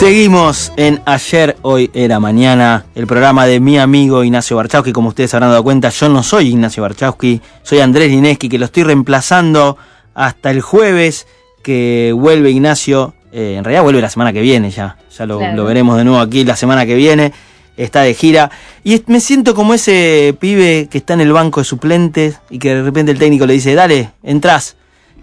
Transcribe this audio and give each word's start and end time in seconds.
Seguimos 0.00 0.72
en 0.78 1.02
Ayer, 1.04 1.58
Hoy 1.60 1.90
Era 1.92 2.20
Mañana, 2.20 2.86
el 2.94 3.06
programa 3.06 3.44
de 3.44 3.60
mi 3.60 3.78
amigo 3.78 4.24
Ignacio 4.24 4.56
Barchowski. 4.56 4.92
Como 4.94 5.10
ustedes 5.10 5.34
habrán 5.34 5.50
dado 5.50 5.62
cuenta, 5.62 5.90
yo 5.90 6.08
no 6.08 6.22
soy 6.22 6.48
Ignacio 6.48 6.82
Barchowski, 6.82 7.42
soy 7.62 7.80
Andrés 7.80 8.08
Lineski, 8.08 8.48
que 8.48 8.58
lo 8.58 8.64
estoy 8.64 8.84
reemplazando 8.84 9.76
hasta 10.14 10.52
el 10.52 10.62
jueves, 10.62 11.26
que 11.62 12.14
vuelve 12.16 12.50
Ignacio. 12.50 13.12
Eh, 13.30 13.56
en 13.58 13.62
realidad 13.64 13.82
vuelve 13.82 14.00
la 14.00 14.08
semana 14.08 14.32
que 14.32 14.40
viene 14.40 14.70
ya, 14.70 14.96
ya 15.14 15.26
lo, 15.26 15.36
Claro. 15.36 15.54
lo 15.54 15.64
veremos 15.66 15.98
de 15.98 16.04
nuevo 16.04 16.20
aquí 16.20 16.44
la 16.44 16.56
semana 16.56 16.86
que 16.86 16.94
viene. 16.94 17.34
Está 17.76 18.00
de 18.00 18.14
gira. 18.14 18.50
Y 18.82 19.02
me 19.06 19.20
siento 19.20 19.54
como 19.54 19.74
ese 19.74 20.34
pibe 20.40 20.88
que 20.90 20.96
está 20.96 21.12
en 21.12 21.20
el 21.20 21.32
banco 21.34 21.60
de 21.60 21.64
suplentes 21.64 22.40
y 22.48 22.58
que 22.58 22.74
de 22.74 22.82
repente 22.82 23.12
el 23.12 23.18
técnico 23.18 23.44
le 23.44 23.52
dice, 23.52 23.74
dale, 23.74 24.12
entrás. 24.22 24.76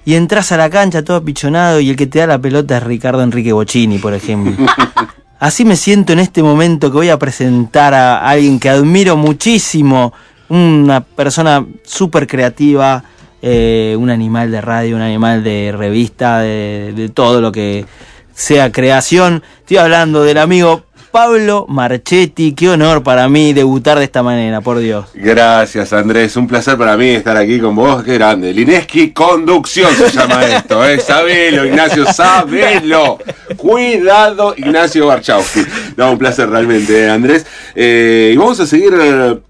Y 0.07 0.15
entras 0.15 0.53
a 0.53 0.57
la 0.57 0.69
cancha 0.69 1.03
todo 1.03 1.17
apichonado 1.17 1.81
y 1.81 1.89
el 1.89 1.97
que 1.97 2.07
te 2.07 2.19
da 2.19 2.27
la 2.27 2.39
pelota 2.39 2.77
es 2.77 2.83
Ricardo 2.83 3.21
Enrique 3.21 3.51
Bocini, 3.51 3.97
por 3.97 4.13
ejemplo. 4.13 4.65
Así 5.37 5.65
me 5.65 5.75
siento 5.75 6.13
en 6.13 6.19
este 6.19 6.41
momento 6.41 6.89
que 6.89 6.95
voy 6.95 7.09
a 7.09 7.19
presentar 7.19 7.93
a 7.93 8.25
alguien 8.25 8.57
que 8.57 8.69
admiro 8.69 9.17
muchísimo, 9.17 10.13
una 10.47 11.01
persona 11.01 11.65
súper 11.83 12.25
creativa, 12.25 13.03
eh, 13.41 13.97
un 13.99 14.09
animal 14.09 14.49
de 14.49 14.61
radio, 14.61 14.95
un 14.95 15.01
animal 15.01 15.43
de 15.43 15.75
revista, 15.77 16.39
de, 16.39 16.93
de 16.95 17.09
todo 17.09 17.41
lo 17.41 17.51
que 17.51 17.85
sea 18.33 18.71
creación. 18.71 19.43
Estoy 19.59 19.75
hablando 19.75 20.23
del 20.23 20.37
amigo 20.37 20.85
Pablo 21.11 21.65
Marchetti. 21.67 22.53
Qué 22.53 22.69
honor 22.69 23.03
para 23.03 23.27
mí 23.29 23.53
debutar 23.53 23.97
de 23.97 24.05
esta 24.05 24.23
manera, 24.23 24.61
por 24.61 24.79
Dios. 24.79 25.07
Gracias, 25.13 25.93
Andrés. 25.93 26.35
Un 26.35 26.47
placer 26.47 26.77
para 26.77 26.97
mí 26.97 27.09
estar 27.09 27.35
aquí 27.37 27.59
con 27.59 27.75
vos. 27.75 28.03
Qué 28.03 28.13
grande. 28.15 28.53
Lineski 28.53 29.11
Conducción 29.11 29.93
se 29.95 30.09
llama 30.09 30.45
esto, 30.45 30.85
¿eh? 30.85 30.99
Sabelo, 30.99 31.65
Ignacio, 31.65 32.05
sabelo. 32.13 33.17
Cuidado, 33.55 34.53
Ignacio 34.57 35.07
Barchowski. 35.07 35.61
No, 35.95 36.11
un 36.11 36.17
placer 36.17 36.49
realmente, 36.49 37.05
¿eh, 37.05 37.09
Andrés. 37.09 37.45
Eh, 37.75 38.31
y 38.33 38.37
vamos 38.37 38.59
a 38.59 38.67
seguir 38.67 38.93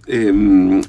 eh, 0.08 0.81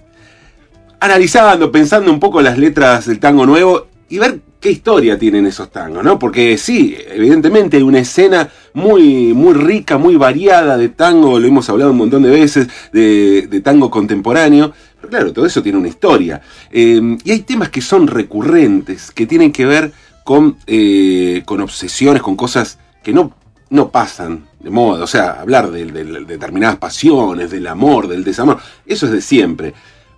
analizando, 1.01 1.71
pensando 1.73 2.11
un 2.11 2.21
poco 2.21 2.41
las 2.41 2.59
letras 2.59 3.07
del 3.07 3.19
tango 3.19 3.47
nuevo 3.47 3.87
y 4.09 4.19
ver 4.19 4.41
qué 4.61 4.71
historia 4.71 5.19
tienen 5.19 5.47
esos 5.47 5.71
tangos, 5.71 6.03
¿no? 6.03 6.19
Porque 6.19 6.57
sí, 6.59 6.97
evidentemente 7.09 7.77
hay 7.77 7.83
una 7.83 8.01
escena 8.01 8.49
muy, 8.75 9.33
muy 9.35 9.55
rica, 9.55 9.99
muy 9.99 10.17
variada 10.17 10.77
de 10.77 10.89
tango, 10.91 11.39
lo 11.39 11.47
hemos 11.47 11.69
hablado 11.69 11.91
un 11.93 11.99
montón 11.99 12.23
de 12.23 12.31
veces, 12.31 12.69
de, 12.93 13.47
de 13.49 13.61
tango 13.61 13.91
contemporáneo, 13.91 14.73
pero 15.01 15.09
claro, 15.11 15.33
todo 15.33 15.47
eso 15.47 15.63
tiene 15.63 15.79
una 15.79 15.89
historia. 15.89 16.41
Eh, 16.71 17.01
y 17.25 17.31
hay 17.31 17.41
temas 17.41 17.69
que 17.71 17.81
son 17.81 18.07
recurrentes, 18.07 19.11
que 19.11 19.27
tienen 19.27 19.53
que 19.53 19.67
ver 19.67 19.93
con, 20.25 20.57
eh, 20.67 21.43
con 21.47 21.61
obsesiones, 21.61 22.23
con 22.23 22.37
cosas 22.37 22.79
que 23.03 23.13
no, 23.13 23.33
no 23.71 23.91
pasan 23.91 24.47
de 24.61 24.71
moda, 24.71 25.05
o 25.05 25.07
sea, 25.07 25.41
hablar 25.41 25.71
de, 25.71 25.87
de- 25.87 26.05
de 26.05 26.25
determinadas 26.25 26.77
pasiones, 26.77 27.51
del 27.51 27.67
amor, 27.67 28.09
del 28.09 28.25
desamor, 28.25 28.59
eso 28.87 29.07
es 29.07 29.13
de 29.13 29.21
siempre. 29.21 29.73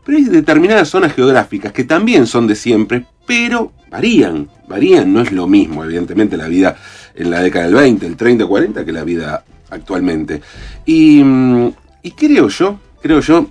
Pero 0.05 0.17
hay 0.19 0.25
determinadas 0.25 0.89
zonas 0.89 1.13
geográficas 1.15 1.73
que 1.73 1.85
también 1.85 2.27
son 2.27 2.47
de 2.47 2.57
siempre, 2.57 3.05
pero 3.27 3.73
varían, 3.91 4.49
varían, 4.67 5.13
no 5.13 5.21
es 5.21 5.31
lo 5.31 5.47
mismo, 5.47 5.85
evidentemente, 5.85 6.37
la 6.39 6.49
vida 6.49 6.77
en 7.23 7.31
la 7.31 7.41
década 7.41 7.67
del 7.67 7.75
20, 7.75 8.07
el 8.07 8.17
30, 8.17 8.47
40, 8.47 8.85
que 8.85 8.93
la 8.93 9.05
vida 9.05 9.45
actualmente. 9.71 10.41
Y, 10.87 11.23
mm, 11.23 11.73
y 12.03 12.11
creo 12.13 12.49
yo, 12.49 12.79
creo 13.03 13.21
yo, 13.21 13.47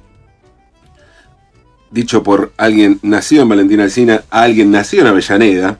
dicho 1.91 2.23
por 2.23 2.53
alguien 2.57 2.99
nacido 3.01 3.43
en 3.43 3.49
Valentina 3.49 3.83
Alsina, 3.83 4.23
a 4.29 4.43
alguien 4.43 4.71
nacido 4.71 5.03
en 5.03 5.07
Avellaneda, 5.07 5.79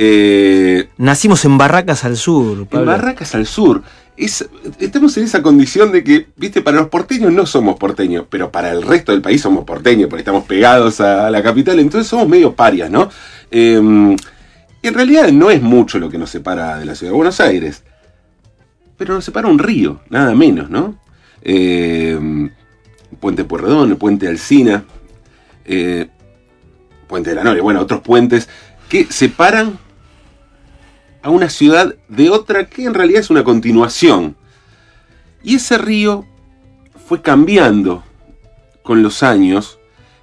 eh, 0.00 0.88
Nacimos 0.96 1.44
en 1.44 1.58
Barracas 1.58 2.04
al 2.04 2.16
sur, 2.16 2.66
en. 2.70 2.84
Barracas 2.86 3.34
al 3.34 3.46
sur. 3.46 3.82
Es- 4.16 4.48
estamos 4.78 5.16
en 5.16 5.24
esa 5.24 5.42
condición 5.42 5.90
de 5.92 6.04
que, 6.04 6.26
viste, 6.36 6.60
para 6.62 6.78
los 6.78 6.88
porteños 6.88 7.32
no 7.32 7.46
somos 7.46 7.76
porteños, 7.78 8.24
pero 8.30 8.50
para 8.52 8.70
el 8.70 8.82
resto 8.82 9.10
del 9.12 9.22
país 9.22 9.40
somos 9.40 9.64
porteños, 9.64 10.08
porque 10.08 10.20
estamos 10.22 10.44
pegados 10.44 11.00
a 11.00 11.30
la 11.30 11.42
capital, 11.42 11.78
entonces 11.80 12.08
somos 12.08 12.28
medio 12.28 12.52
parias, 12.54 12.90
¿no? 12.90 13.08
Eh, 13.50 13.80
y 13.80 14.16
en 14.82 14.94
realidad 14.94 15.28
no 15.32 15.50
es 15.50 15.60
mucho 15.60 15.98
lo 15.98 16.08
que 16.08 16.18
nos 16.18 16.30
separa 16.30 16.78
de 16.78 16.84
la 16.84 16.94
ciudad 16.94 17.12
de 17.12 17.16
Buenos 17.16 17.40
Aires, 17.40 17.82
pero 18.96 19.14
nos 19.14 19.24
separa 19.24 19.48
un 19.48 19.58
río, 19.58 20.00
nada 20.08 20.34
menos, 20.34 20.70
¿no? 20.70 20.98
Eh, 21.42 22.50
puente 23.20 23.44
Puerredón, 23.44 23.90
el 23.90 23.96
puente 23.96 24.28
Alsina, 24.28 24.84
eh, 25.64 26.08
puente 27.06 27.30
de 27.30 27.36
la 27.36 27.44
Noria, 27.44 27.62
bueno, 27.62 27.80
otros 27.80 28.00
puentes 28.00 28.48
que 28.88 29.06
separan 29.06 29.78
a 31.22 31.30
una 31.30 31.48
ciudad 31.48 31.94
de 32.08 32.30
otra 32.30 32.66
que 32.66 32.84
en 32.84 32.94
realidad 32.94 33.20
es 33.20 33.30
una 33.30 33.44
continuación. 33.44 34.36
Y 35.42 35.56
ese 35.56 35.78
río 35.78 36.26
fue 37.06 37.22
cambiando 37.22 38.04
con 38.82 39.02
los 39.02 39.22
años 39.22 39.78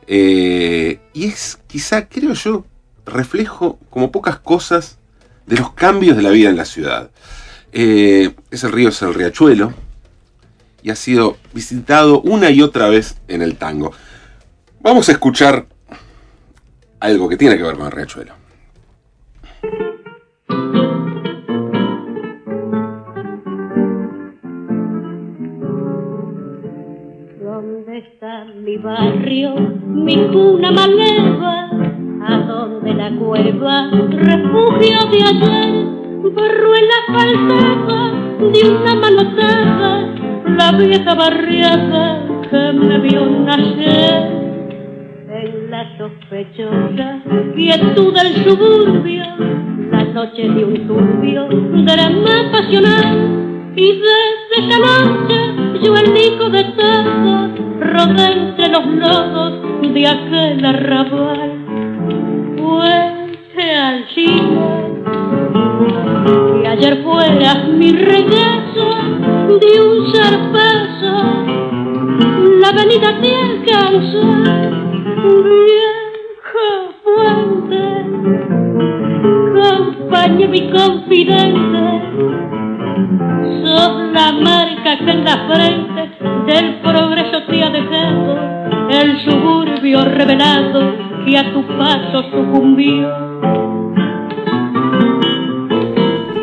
eh, 0.07 0.99
y 1.13 1.25
es 1.25 1.59
quizá, 1.67 2.07
creo 2.07 2.33
yo, 2.33 2.66
reflejo 3.05 3.79
como 3.89 4.11
pocas 4.11 4.39
cosas 4.39 4.97
de 5.45 5.57
los 5.57 5.73
cambios 5.73 6.17
de 6.17 6.23
la 6.23 6.29
vida 6.29 6.49
en 6.49 6.57
la 6.57 6.66
ciudad. 6.66 7.11
Eh, 7.71 8.33
ese 8.51 8.67
río 8.69 8.89
es 8.89 9.01
el 9.01 9.13
Riachuelo 9.13 9.73
y 10.81 10.91
ha 10.91 10.95
sido 10.95 11.38
visitado 11.53 12.21
una 12.21 12.49
y 12.49 12.61
otra 12.61 12.89
vez 12.89 13.17
en 13.27 13.41
el 13.41 13.57
tango. 13.57 13.91
Vamos 14.81 15.09
a 15.09 15.13
escuchar 15.13 15.66
algo 16.99 17.27
que 17.27 17.38
tiene 17.38 17.57
que 17.57 17.63
ver 17.63 17.75
con 17.75 17.88
el 17.88 17.91
Riachuelo. 17.91 18.33
¿Dónde 27.41 27.97
está 27.97 28.45
mi 28.45 28.77
barrio, 28.77 29.55
mi 29.55 30.27
cuna 30.27 30.72
maleva? 30.72 31.94
¿A 32.28 32.38
dónde 32.40 32.91
la 32.96 33.12
cueva, 33.12 33.88
refugio 33.91 34.97
de 35.12 35.22
ayer? 35.22 35.86
Barruela 36.34 37.00
faltaba 37.13 38.12
de 38.52 38.69
una 38.72 38.96
manotada, 38.96 40.08
la 40.47 40.72
vieja 40.72 41.14
barriada 41.14 42.25
que 42.50 42.74
me 42.74 42.97
vio 42.97 43.28
nacer. 43.28 44.24
En 45.30 45.69
la 45.69 45.97
sospechosa 46.00 47.22
quietud 47.53 48.14
del 48.16 48.44
suburbio, 48.44 49.24
la 49.91 50.03
noche 50.06 50.50
de 50.50 50.66
un 50.66 50.88
turbio 50.88 51.47
drama 51.47 52.52
pasional. 52.52 53.72
Y 53.75 54.02
desde 54.02 54.68
esa 54.68 54.80
noche 54.80 55.84
yo 55.84 55.96
el 55.96 56.18
hijo 56.18 56.50
de 56.50 56.64
todo 56.64 57.50
rodé 57.81 58.31
entre 58.34 58.69
los 58.69 58.85
lodos 58.88 59.94
de 59.94 60.08
aquel 60.08 60.66
arrabal. 60.66 61.65
Fuese 62.66 63.76
al 63.76 64.06
cine 64.16 64.59
que 66.62 66.68
ayer 66.68 67.03
fuera 67.03 67.64
mi 67.68 67.92
regreso 67.92 68.90
de 69.62 69.81
un 69.81 70.12
zarpazo 70.12 71.46
la 72.59 72.70
avenida 72.70 73.22
te 73.22 73.35
alcanza 73.35 74.26
vieja 75.46 76.70
fuente 77.03 77.84
compañía 79.53 80.47
mi 80.47 80.72
confidente 80.72 81.84
sos 83.64 84.11
la 84.11 84.32
marca 84.32 84.97
que 85.06 85.11
en 85.11 85.23
la 85.23 85.38
frente 85.53 86.02
del 86.47 86.76
progreso 86.82 87.44
te 87.44 87.64
ha 87.64 87.70
dejado 87.70 88.38
el 88.90 89.20
suburbio 89.23 90.03
revelado 90.06 91.04
tu 91.25 91.66
paso 91.75 92.22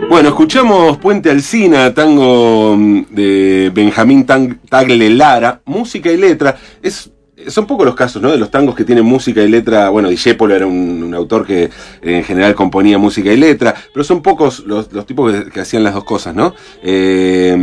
Bueno, 0.08 0.28
escuchamos 0.28 0.98
Puente 0.98 1.30
Alsina, 1.30 1.94
tango 1.94 2.76
mm, 2.76 3.04
de 3.10 3.70
Benjamín 3.72 4.26
Tagle 4.26 5.10
Lara, 5.10 5.60
música 5.66 6.10
y 6.10 6.16
letra. 6.16 6.56
Es, 6.82 7.12
son 7.46 7.66
pocos 7.66 7.86
los 7.86 7.94
casos, 7.94 8.20
¿no? 8.20 8.32
De 8.32 8.38
los 8.38 8.50
tangos 8.50 8.74
que 8.74 8.84
tienen 8.84 9.04
música 9.04 9.40
y 9.40 9.48
letra. 9.48 9.88
Bueno, 9.88 10.08
Discepolo 10.08 10.54
era 10.56 10.66
un, 10.66 11.14
autor 11.14 11.46
que 11.46 11.70
en 12.02 12.24
general 12.24 12.56
componía 12.56 12.98
música 12.98 13.32
y 13.32 13.36
letra, 13.36 13.74
pero 13.94 14.02
son 14.02 14.20
pocos 14.20 14.64
los, 14.66 14.88
tipos 15.06 15.32
que, 15.44 15.60
hacían 15.60 15.84
las 15.84 15.94
dos 15.94 16.04
cosas, 16.04 16.34
¿no? 16.34 16.54
Eh, 16.82 17.54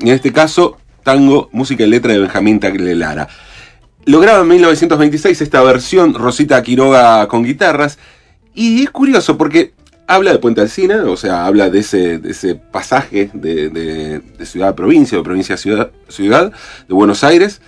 y 0.00 0.08
en 0.08 0.14
este 0.14 0.32
caso, 0.32 0.78
tango, 1.02 1.50
música 1.52 1.84
y 1.84 1.88
letra 1.88 2.14
de 2.14 2.20
Benjamín 2.20 2.60
Tagle 2.60 2.94
Lo 2.94 3.26
graba 4.06 4.42
en 4.42 4.48
1926 4.48 5.40
esta 5.40 5.62
versión, 5.62 6.14
Rosita 6.14 6.62
Quiroga 6.62 7.26
con 7.28 7.42
guitarras, 7.42 7.98
y 8.54 8.82
es 8.82 8.90
curioso 8.90 9.38
porque 9.38 9.72
habla 10.06 10.32
de 10.32 10.38
Puente 10.38 10.60
Alsina, 10.60 11.04
o 11.04 11.16
sea, 11.16 11.46
habla 11.46 11.70
de 11.70 11.80
ese, 11.80 12.18
de 12.18 12.30
ese 12.30 12.54
pasaje 12.54 13.30
de, 13.32 13.70
de, 13.70 14.46
ciudad 14.46 14.70
a 14.70 14.76
provincia, 14.76 15.16
de 15.16 15.24
provincia 15.24 15.54
a 15.54 15.58
ciudad, 15.58 15.90
ciudad, 16.08 16.52
de 16.88 16.94
Buenos 16.94 17.24
Aires, 17.24 17.60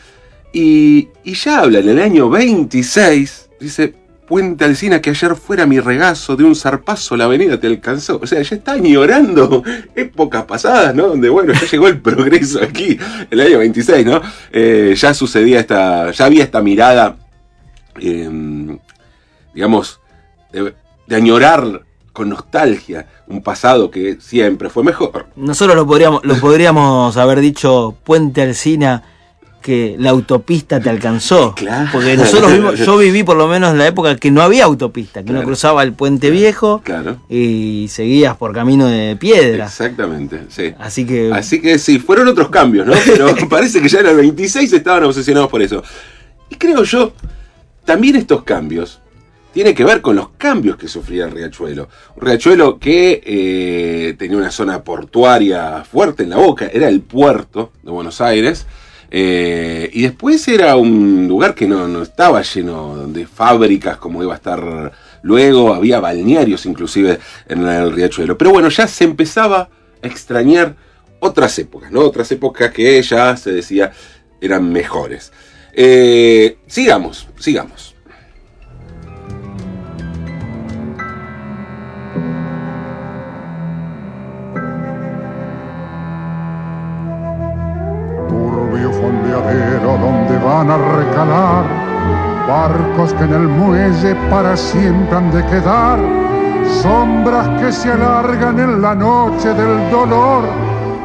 y, 0.52 1.08
y 1.24 1.34
ya 1.34 1.60
habla 1.60 1.78
en 1.78 1.88
el 1.88 2.00
año 2.00 2.28
26, 2.28 3.50
dice, 3.60 3.94
Puente 4.26 4.64
Alcina 4.64 5.02
que 5.02 5.10
ayer 5.10 5.36
fuera 5.36 5.66
mi 5.66 5.80
regazo, 5.80 6.34
de 6.36 6.44
un 6.44 6.56
zarpazo 6.56 7.16
la 7.16 7.24
avenida 7.24 7.60
te 7.60 7.66
alcanzó. 7.66 8.18
O 8.22 8.26
sea, 8.26 8.40
ya 8.40 8.56
está 8.56 8.72
añorando 8.72 9.62
épocas 9.94 10.44
pasadas, 10.44 10.94
¿no? 10.94 11.08
Donde, 11.08 11.28
bueno, 11.28 11.52
ya 11.52 11.66
llegó 11.66 11.88
el 11.88 12.00
progreso 12.02 12.62
aquí, 12.62 12.98
el 13.30 13.40
año 13.40 13.58
26, 13.58 14.06
¿no? 14.06 14.22
Eh, 14.50 14.94
ya 14.96 15.12
sucedía 15.12 15.60
esta, 15.60 16.10
ya 16.10 16.24
había 16.24 16.44
esta 16.44 16.62
mirada, 16.62 17.16
em, 18.00 18.78
digamos, 19.52 20.00
de, 20.52 20.74
añorar 21.14 21.82
con 22.12 22.28
nostalgia 22.30 23.06
un 23.26 23.42
pasado 23.42 23.90
que 23.90 24.18
siempre 24.20 24.70
fue 24.70 24.84
mejor. 24.84 25.26
Nosotros 25.36 25.76
lo 25.76 25.86
podríamos, 25.86 26.24
lo 26.24 26.36
podríamos 26.36 27.16
haber 27.16 27.40
dicho 27.40 27.96
Puente 28.04 28.40
Alcina 28.40 29.02
que 29.64 29.96
la 29.98 30.10
autopista 30.10 30.78
te 30.78 30.90
alcanzó. 30.90 31.54
Claro. 31.64 31.88
Porque 31.92 32.16
nosotros 32.16 32.52
vimos, 32.52 32.78
yo 32.78 32.98
viví 32.98 33.22
por 33.22 33.36
lo 33.36 33.48
menos 33.48 33.72
en 33.72 33.78
la 33.78 33.86
época 33.86 34.16
que 34.16 34.30
no 34.30 34.42
había 34.42 34.64
autopista, 34.64 35.22
que 35.22 35.30
uno 35.30 35.42
cruzaba 35.42 35.82
el 35.82 35.94
puente 35.94 36.28
viejo 36.30 36.82
y 37.30 37.86
seguías 37.88 38.36
por 38.36 38.52
camino 38.52 38.86
de 38.86 39.16
piedra. 39.16 39.64
Exactamente, 39.64 40.42
sí. 40.48 40.74
Así 40.78 41.06
que. 41.06 41.32
Así 41.32 41.62
que 41.62 41.78
sí, 41.78 41.98
fueron 41.98 42.28
otros 42.28 42.50
cambios, 42.50 42.86
¿no? 42.86 42.92
Pero 43.06 43.34
parece 43.48 43.80
que 43.80 43.88
ya 43.88 44.00
en 44.00 44.08
el 44.08 44.16
26 44.16 44.70
estaban 44.74 45.04
obsesionados 45.04 45.48
por 45.48 45.62
eso. 45.62 45.82
Y 46.50 46.56
creo 46.56 46.82
yo, 46.82 47.12
también 47.86 48.16
estos 48.16 48.42
cambios 48.42 49.00
tiene 49.54 49.72
que 49.72 49.84
ver 49.84 50.02
con 50.02 50.16
los 50.16 50.30
cambios 50.36 50.76
que 50.76 50.88
sufría 50.88 51.24
el 51.24 51.30
riachuelo. 51.30 51.88
Un 52.16 52.22
riachuelo 52.22 52.78
que 52.78 53.22
eh, 53.24 54.14
tenía 54.18 54.36
una 54.36 54.50
zona 54.50 54.82
portuaria 54.82 55.82
fuerte 55.84 56.24
en 56.24 56.30
la 56.30 56.36
boca, 56.36 56.68
era 56.70 56.88
el 56.88 57.00
puerto 57.00 57.72
de 57.82 57.90
Buenos 57.90 58.20
Aires 58.20 58.66
eh, 59.10 59.90
y 59.92 60.02
después 60.02 60.46
era 60.48 60.76
un 60.76 61.26
lugar 61.28 61.54
que 61.54 61.66
no, 61.66 62.02
estaba 62.02 62.42
lleno 62.42 63.06
de 63.06 63.26
fábricas 63.26 63.96
como 63.96 64.22
iba 64.22 64.32
a 64.32 64.36
estar 64.36 64.92
luego, 65.22 65.74
había 65.74 66.00
balnearios 66.00 66.66
inclusive 66.66 67.18
en 67.48 67.66
el 67.66 67.92
riachuelo. 67.92 68.36
Pero 68.38 68.50
bueno, 68.50 68.68
ya 68.68 68.86
se 68.86 69.04
empezaba 69.04 69.68
a 70.02 70.06
extrañar 70.06 70.76
otras 71.20 71.58
épocas, 71.58 71.90
¿no? 71.90 72.00
Otras 72.00 72.30
épocas 72.32 72.72
que 72.72 73.00
ya 73.02 73.36
se 73.36 73.52
decía 73.52 73.92
eran 74.40 74.70
mejores. 74.70 75.32
Eh, 75.72 76.58
sigamos, 76.66 77.28
sigamos. 77.38 77.93
Para 94.30 94.56
siempre 94.56 95.16
han 95.16 95.30
de 95.30 95.44
quedar, 95.46 95.98
sombras 96.82 97.48
que 97.60 97.72
se 97.72 97.92
alargan 97.92 98.58
en 98.58 98.82
la 98.82 98.94
noche 98.94 99.48
del 99.54 99.90
dolor, 99.90 100.42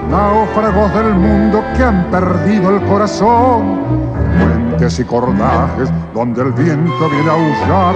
náufragos 0.09 0.93
del 0.95 1.13
mundo 1.13 1.63
que 1.77 1.83
han 1.83 2.05
perdido 2.09 2.71
el 2.71 2.83
corazón, 2.87 3.79
puentes 4.37 4.99
y 4.99 5.03
cordajes 5.03 5.89
donde 6.13 6.41
el 6.41 6.51
viento 6.51 7.09
viene 7.09 7.29
a 7.29 7.33
aullar, 7.33 7.95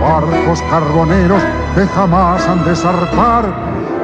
barcos 0.00 0.62
carboneros 0.70 1.42
que 1.74 1.86
jamás 1.86 2.48
han 2.48 2.64
de 2.64 2.74
zarpar, 2.74 3.44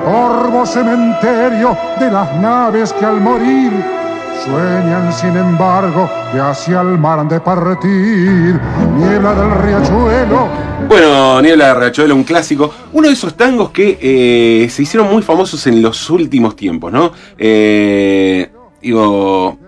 corvo 0.04 0.66
cementerio 0.66 1.76
de 1.98 2.10
las 2.10 2.32
naves 2.36 2.92
que 2.92 3.06
al 3.06 3.20
morir 3.20 3.97
Sueñan 4.44 5.12
sin 5.12 5.36
embargo 5.36 6.08
que 6.32 6.38
hacia 6.38 6.80
el 6.80 6.98
mar 6.98 7.18
han 7.18 7.28
de 7.28 7.40
partir. 7.40 8.60
Niebla 8.96 9.34
del 9.34 9.50
riachuelo. 9.62 10.48
Bueno, 10.88 11.42
Niebla 11.42 11.68
del 11.68 11.76
Riachuelo, 11.76 12.14
un 12.14 12.24
clásico. 12.24 12.72
Uno 12.92 13.08
de 13.08 13.14
esos 13.14 13.36
tangos 13.36 13.70
que 13.70 13.98
eh, 14.00 14.70
se 14.70 14.82
hicieron 14.82 15.10
muy 15.10 15.22
famosos 15.22 15.66
en 15.66 15.82
los 15.82 16.08
últimos 16.08 16.56
tiempos, 16.56 16.92
¿no? 16.92 17.12
Eh, 17.36 18.50
digo, 18.80 19.58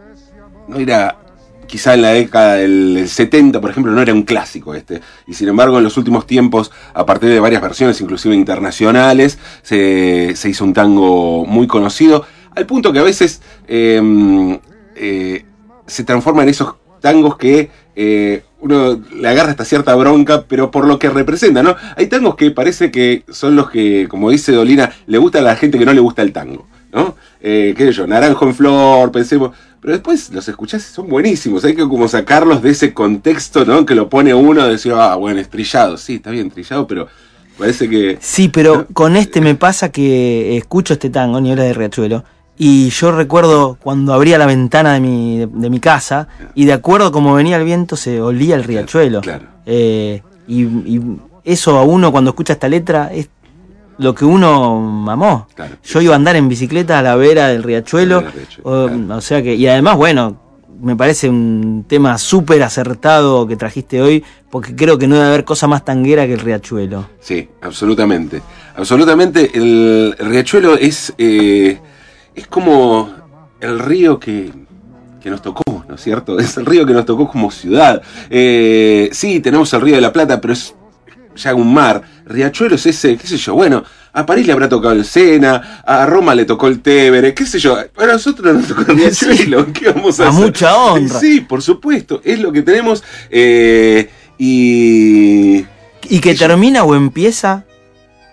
no 0.68 0.76
era 0.76 1.16
quizá 1.66 1.94
en 1.94 2.02
la 2.02 2.10
década 2.10 2.54
del 2.54 3.06
70, 3.08 3.60
por 3.60 3.70
ejemplo, 3.70 3.92
no 3.92 4.02
era 4.02 4.12
un 4.12 4.22
clásico 4.22 4.74
este. 4.74 5.00
Y 5.26 5.34
sin 5.34 5.48
embargo, 5.48 5.78
en 5.78 5.84
los 5.84 5.96
últimos 5.96 6.26
tiempos, 6.26 6.72
a 6.94 7.06
partir 7.06 7.28
de 7.28 7.38
varias 7.38 7.62
versiones, 7.62 8.00
inclusive 8.00 8.34
internacionales, 8.34 9.38
se, 9.62 10.34
se 10.34 10.48
hizo 10.48 10.64
un 10.64 10.74
tango 10.74 11.44
muy 11.46 11.66
conocido 11.66 12.24
al 12.54 12.66
punto 12.66 12.92
que 12.92 12.98
a 12.98 13.02
veces 13.02 13.42
em, 13.66 14.58
eh, 14.96 15.44
se 15.86 16.04
transforma 16.04 16.42
en 16.42 16.50
esos 16.50 16.74
tangos 17.00 17.36
que 17.36 17.70
eh, 17.96 18.42
uno 18.60 19.00
le 19.14 19.28
agarra 19.28 19.50
hasta 19.50 19.64
cierta 19.64 19.94
bronca, 19.94 20.44
pero 20.46 20.70
por 20.70 20.86
lo 20.86 20.98
que 20.98 21.08
representa, 21.08 21.62
¿no? 21.62 21.76
Hay 21.96 22.06
tangos 22.06 22.36
que 22.36 22.50
parece 22.50 22.90
que 22.90 23.24
son 23.28 23.56
los 23.56 23.70
que, 23.70 24.06
como 24.08 24.30
dice 24.30 24.52
Dolina, 24.52 24.92
le 25.06 25.18
gusta 25.18 25.38
a 25.38 25.42
la 25.42 25.56
gente 25.56 25.78
que 25.78 25.86
no 25.86 25.92
le 25.92 26.00
gusta 26.00 26.22
el 26.22 26.32
tango, 26.32 26.66
¿no? 26.92 27.16
Eh, 27.40 27.74
qué 27.76 27.86
sé 27.86 27.92
yo, 27.92 28.06
Naranjo 28.06 28.46
en 28.46 28.54
Flor, 28.54 29.10
pensemos. 29.10 29.52
Pero 29.80 29.94
después 29.94 30.30
los 30.30 30.46
escuchás 30.46 30.86
y 30.86 30.92
son 30.92 31.08
buenísimos. 31.08 31.64
Hay 31.64 31.74
que 31.74 31.88
como 31.88 32.06
sacarlos 32.06 32.62
de 32.62 32.70
ese 32.70 32.92
contexto, 32.92 33.64
¿no? 33.64 33.86
Que 33.86 33.94
lo 33.94 34.10
pone 34.10 34.34
uno 34.34 34.68
decir, 34.68 34.92
ah, 34.94 35.14
bueno, 35.14 35.40
estrillado. 35.40 35.96
Sí, 35.96 36.16
está 36.16 36.30
bien 36.30 36.50
trillado, 36.50 36.86
pero 36.86 37.08
parece 37.58 37.88
que. 37.88 38.18
Sí, 38.20 38.48
pero 38.48 38.86
con 38.92 39.16
este 39.16 39.40
me 39.40 39.54
pasa 39.54 39.90
que 39.90 40.58
escucho 40.58 40.92
este 40.92 41.08
tango, 41.08 41.40
Niebla 41.40 41.64
de 41.64 41.72
Riachuelo 41.72 42.24
y 42.62 42.90
yo 42.90 43.10
recuerdo 43.10 43.78
cuando 43.82 44.12
abría 44.12 44.36
la 44.36 44.44
ventana 44.44 44.92
de 44.92 45.00
mi, 45.00 45.38
de, 45.38 45.70
mi 45.70 45.80
casa 45.80 46.28
y 46.54 46.66
de 46.66 46.74
acuerdo 46.74 47.10
como 47.10 47.32
venía 47.32 47.56
el 47.56 47.64
viento 47.64 47.96
se 47.96 48.20
olía 48.20 48.54
el 48.54 48.64
riachuelo. 48.64 49.22
Eh, 49.64 50.20
y, 50.46 51.00
eso 51.42 51.78
a 51.78 51.84
uno 51.84 52.12
cuando 52.12 52.32
escucha 52.32 52.52
esta 52.52 52.68
letra 52.68 53.10
es 53.14 53.30
lo 53.96 54.14
que 54.14 54.26
uno 54.26 54.78
mamó. 54.78 55.48
Yo 55.84 56.02
iba 56.02 56.12
a 56.12 56.16
andar 56.16 56.36
en 56.36 56.50
bicicleta 56.50 56.98
a 56.98 57.02
la 57.02 57.16
vera 57.16 57.48
del 57.48 57.62
riachuelo. 57.62 58.24
o, 58.62 59.20
sea 59.22 59.42
que, 59.42 59.54
y 59.54 59.66
además, 59.66 59.96
bueno, 59.96 60.38
me 60.82 60.94
parece 60.96 61.30
un 61.30 61.86
tema 61.88 62.18
súper 62.18 62.62
acertado 62.62 63.46
que 63.46 63.56
trajiste 63.56 64.02
hoy, 64.02 64.22
porque 64.50 64.76
creo 64.76 64.98
que 64.98 65.08
no 65.08 65.14
debe 65.14 65.28
haber 65.28 65.44
cosa 65.44 65.66
más 65.66 65.82
tanguera 65.82 66.26
que 66.26 66.34
el 66.34 66.40
riachuelo. 66.40 67.08
Sí, 67.20 67.48
absolutamente. 67.62 68.42
Absolutamente. 68.76 69.50
El 69.54 70.14
riachuelo 70.18 70.76
es... 70.76 71.14
Eh, 71.16 71.80
es 72.34 72.46
como 72.46 73.10
el 73.60 73.78
río 73.78 74.18
que, 74.18 74.52
nos 75.24 75.42
tocó, 75.42 75.84
¿no 75.88 75.94
es 75.94 76.00
cierto? 76.00 76.38
Es 76.40 76.56
el 76.56 76.66
río 76.66 76.86
que 76.86 76.92
nos 76.92 77.04
tocó 77.04 77.28
como 77.28 77.50
ciudad. 77.50 78.02
Eh, 78.28 79.10
sí, 79.12 79.40
tenemos 79.40 79.72
el 79.74 79.80
río 79.80 79.94
de 79.96 80.00
la 80.00 80.12
Plata, 80.12 80.40
pero 80.40 80.54
es 80.54 80.74
ya 81.36 81.54
un 81.54 81.72
mar. 81.72 82.02
Riachuelo 82.26 82.74
es 82.74 82.86
ese, 82.86 83.16
qué 83.16 83.26
sé 83.26 83.36
yo, 83.36 83.54
bueno, 83.54 83.84
a 84.12 84.26
París 84.26 84.46
le 84.46 84.52
habrá 84.52 84.68
tocado 84.68 84.94
el 84.94 85.04
Sena, 85.04 85.82
a 85.84 86.06
Roma 86.06 86.34
le 86.34 86.44
tocó 86.44 86.66
el 86.66 86.80
Tevere, 86.80 87.34
qué 87.34 87.46
sé 87.46 87.58
yo. 87.58 87.76
A 87.76 88.06
nosotros 88.06 88.54
nos 88.54 88.68
tocó 88.68 88.90
el 88.90 88.98
Riachuelo, 88.98 89.72
¿qué 89.72 89.90
vamos 89.90 90.20
a, 90.20 90.28
a 90.28 90.32
mucha 90.32 90.76
honra. 90.76 91.20
Sí, 91.20 91.40
por 91.40 91.62
supuesto, 91.62 92.20
es 92.24 92.40
lo 92.40 92.52
que 92.52 92.62
tenemos. 92.62 93.04
Eh, 93.30 94.10
y. 94.38 95.66
Y 96.08 96.20
que 96.20 96.34
termina 96.34 96.82
o 96.82 96.94
empieza 96.94 97.64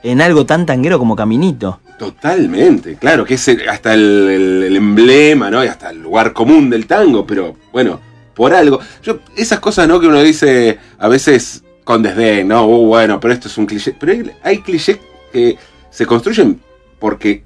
en 0.01 0.21
algo 0.21 0.45
tan 0.45 0.65
tanguero 0.65 0.97
como 0.99 1.15
Caminito. 1.15 1.79
Totalmente, 1.97 2.95
claro, 2.95 3.25
que 3.25 3.33
es 3.33 3.49
hasta 3.67 3.95
el, 3.95 4.75
emblema, 4.75 5.49
¿no? 5.49 5.63
Y 5.63 5.67
hasta 5.67 5.89
el 5.89 6.01
lugar 6.01 6.31
común 6.31 6.69
del 6.69 6.85
tango, 6.85 7.25
pero 7.25 7.55
bueno, 7.71 7.99
por 8.35 8.53
algo. 8.53 8.79
Yo, 9.01 9.19
esas 9.35 9.59
cosas, 9.59 9.87
¿no? 9.87 9.99
Que 9.99 10.07
uno 10.07 10.21
dice 10.21 10.77
a 10.99 11.07
veces 11.07 11.63
con 11.83 12.03
desdén, 12.03 12.49
¿no? 12.49 12.67
Uh, 12.67 12.85
bueno, 12.85 13.19
pero 13.19 13.33
esto 13.33 13.47
es 13.47 13.57
un 13.57 13.65
cliché. 13.65 13.95
Pero 13.99 14.29
hay 14.43 14.59
clichés 14.59 14.99
que 15.33 15.57
se 15.89 16.05
construyen 16.05 16.61
porque 16.99 17.41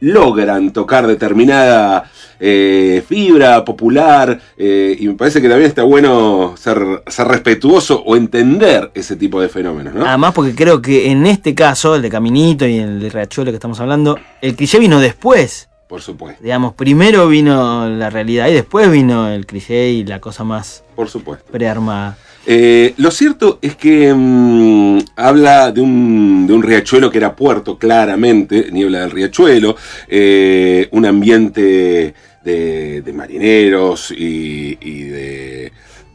logran 0.00 0.72
tocar 0.72 1.06
determinada 1.06 2.10
eh, 2.38 3.02
fibra 3.06 3.64
popular 3.64 4.38
eh, 4.58 4.96
y 4.98 5.08
me 5.08 5.14
parece 5.14 5.40
que 5.40 5.48
también 5.48 5.68
está 5.68 5.82
bueno 5.84 6.54
ser, 6.56 7.02
ser 7.06 7.28
respetuoso 7.28 8.02
o 8.04 8.16
entender 8.16 8.90
ese 8.94 9.16
tipo 9.16 9.40
de 9.40 9.48
fenómenos. 9.48 9.94
¿no? 9.94 10.06
Además 10.06 10.32
porque 10.34 10.54
creo 10.54 10.82
que 10.82 11.10
en 11.10 11.26
este 11.26 11.54
caso, 11.54 11.94
el 11.96 12.02
de 12.02 12.10
Caminito 12.10 12.66
y 12.66 12.78
el 12.78 13.00
de 13.00 13.08
Riachuelo 13.10 13.50
que 13.50 13.56
estamos 13.56 13.80
hablando, 13.80 14.18
el 14.42 14.54
cliché 14.54 14.78
vino 14.78 15.00
después. 15.00 15.68
Por 15.88 16.02
supuesto. 16.02 16.42
Digamos, 16.42 16.74
primero 16.74 17.28
vino 17.28 17.88
la 17.88 18.10
realidad 18.10 18.48
y 18.48 18.54
después 18.54 18.90
vino 18.90 19.28
el 19.28 19.46
cliché 19.46 19.90
y 19.90 20.04
la 20.04 20.20
cosa 20.20 20.42
más 20.42 20.82
Por 20.96 21.08
supuesto. 21.08 21.50
prearmada. 21.52 22.18
Eh, 22.48 22.94
lo 22.98 23.10
cierto 23.10 23.58
es 23.60 23.74
que 23.74 24.14
mm, 24.14 24.98
habla 25.16 25.72
de 25.72 25.80
un, 25.80 26.46
de 26.46 26.52
un, 26.52 26.62
riachuelo 26.62 27.10
que 27.10 27.18
era 27.18 27.34
puerto, 27.34 27.76
claramente, 27.76 28.70
niebla 28.70 29.00
del 29.00 29.10
riachuelo, 29.10 29.76
eh, 30.06 30.86
un 30.92 31.06
ambiente 31.06 32.14
de, 32.44 33.02
de 33.02 33.12
marineros 33.12 34.12
y, 34.16 34.76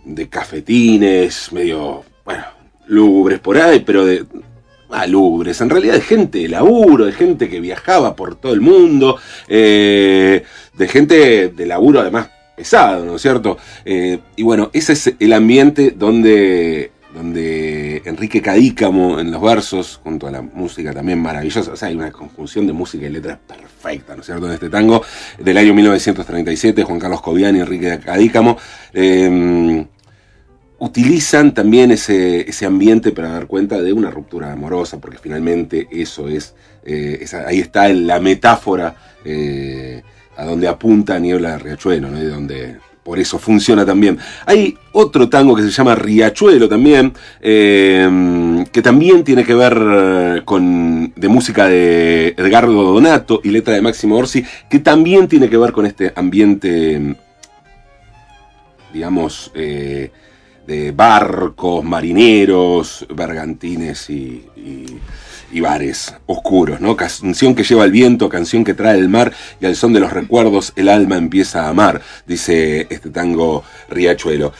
de 0.03 0.29
cafetines, 0.29 1.51
medio, 1.51 2.03
bueno, 2.23 2.43
lúgubres 2.88 3.39
por 3.39 3.57
ahí, 3.57 3.81
pero 3.81 4.05
de, 4.05 4.25
ah, 4.89 5.07
lúgubres, 5.07 5.59
en 5.59 5.69
realidad 5.69 5.95
de 5.95 6.01
gente 6.01 6.39
de 6.39 6.47
laburo, 6.47 7.05
de 7.05 7.11
gente 7.11 7.50
que 7.50 7.59
viajaba 7.59 8.15
por 8.15 8.35
todo 8.35 8.53
el 8.53 8.61
mundo, 8.61 9.17
eh, 9.50 10.43
de 10.73 10.88
gente 10.88 11.50
de 11.50 11.65
laburo 11.65 12.00
además 12.00 12.29
pesado, 12.55 13.05
¿no 13.05 13.15
es 13.15 13.22
cierto? 13.22 13.58
Eh, 13.86 14.20
y 14.36 14.43
bueno, 14.43 14.70
ese 14.74 14.93
es 14.93 15.13
el 15.20 15.34
ambiente 15.34 15.91
donde, 15.91 16.91
donde 17.13 18.01
Enrique 18.05 18.41
Cadícamo 18.41 19.20
en 19.20 19.31
los 19.31 19.41
versos, 19.41 20.00
junto 20.03 20.27
a 20.27 20.31
la 20.31 20.41
música 20.41 20.93
también 20.93 21.20
maravillosa, 21.20 21.72
o 21.72 21.75
sea, 21.75 21.88
hay 21.89 21.96
una 21.96 22.12
conjunción 22.12 22.67
de 22.67 22.74
música 22.74 23.05
y 23.05 23.10
letras 23.10 23.39
perfecta, 23.48 24.15
¿no 24.15 24.22
es 24.22 24.25
cierto? 24.25 24.46
En 24.48 24.53
este 24.53 24.70
tango 24.70 25.03
del 25.39 25.58
año 25.58 25.74
1937, 25.74 26.84
Juan 26.84 27.00
Carlos 27.00 27.22
Cobian 27.22 27.55
y 27.55 27.60
Enrique 27.60 28.00
Cadícamo. 28.03 28.58
eh, 28.93 29.86
utilizan 30.81 31.53
también 31.53 31.91
ese, 31.91 32.50
ese 32.50 32.65
ambiente 32.65 33.12
para 33.12 33.29
dar 33.29 33.46
cuenta 33.46 33.79
de 33.79 33.93
una 33.93 34.10
ruptura 34.10 34.51
amorosa, 34.51 35.00
porque 35.00 35.20
finalmente 35.20 35.88
eso 35.91 36.27
es, 36.27 36.55
eh, 36.84 37.24
ahí 37.46 37.60
está 37.60 37.88
la 37.89 38.20
metáfora 38.20 38.96
a 40.38 40.45
donde 40.45 40.67
apunta 40.67 41.19
Niebla 41.19 41.51
de 41.51 41.59
Riachuelo, 41.59 42.09
¿no? 42.09 42.21
Y 42.21 42.25
donde 42.25 42.77
por 43.03 43.17
eso 43.17 43.39
funciona 43.39 43.83
también. 43.85 44.19
Hay 44.45 44.77
otro 44.91 45.27
tango 45.27 45.55
que 45.55 45.63
se 45.63 45.71
llama 45.71 45.95
Riachuelo 45.95 46.69
también, 46.69 47.13
eh, 47.41 48.63
que 48.71 48.81
también 48.81 49.23
tiene 49.23 49.43
que 49.43 49.55
ver 49.55 49.77
eh, 49.81 50.41
con 50.45 51.11
de 51.15 51.27
música 51.27 51.67
de 51.67 52.35
Edgardo 52.38 52.71
Donato 52.93 53.41
y 53.43 53.50
letra 53.50 53.73
de 53.73 53.81
Máximo 53.81 54.17
Orsi, 54.17 54.45
que 54.69 54.79
también 54.79 55.27
tiene 55.27 55.50
que 55.50 55.57
ver 55.57 55.71
con 55.71 55.85
este 55.88 56.13
ambiente, 56.15 57.15
digamos, 58.93 59.51
eh, 59.55 60.11
de 60.67 60.91
barcos, 60.91 61.83
marineros, 61.83 63.05
bergantines 63.13 64.09
y- 64.09 64.45
y 65.51 65.62
bares 65.62 66.15
oscuros, 66.25 66.81
¿no? 66.81 66.96
Canción 66.96 67.55
que 67.55 67.63
lleva 67.63 67.86
el 67.86 67.91
viento, 67.91 68.29
canción 68.29 68.63
que 68.63 68.74
trae 68.74 68.98
el 68.98 69.10
mar 69.10 69.34
y 69.60 69.65
al 69.65 69.75
son 69.75 69.93
de 69.93 70.00
los 70.00 70.13
recuerdos 70.13 70.74
el 70.75 70.89
alma 70.89 71.17
empieza 71.17 71.65
a 71.65 71.70
amar, 71.70 72.01
dice 72.25 72.88
este 72.89 73.10
tango 73.10 73.63
Riachuelo. 73.89 74.53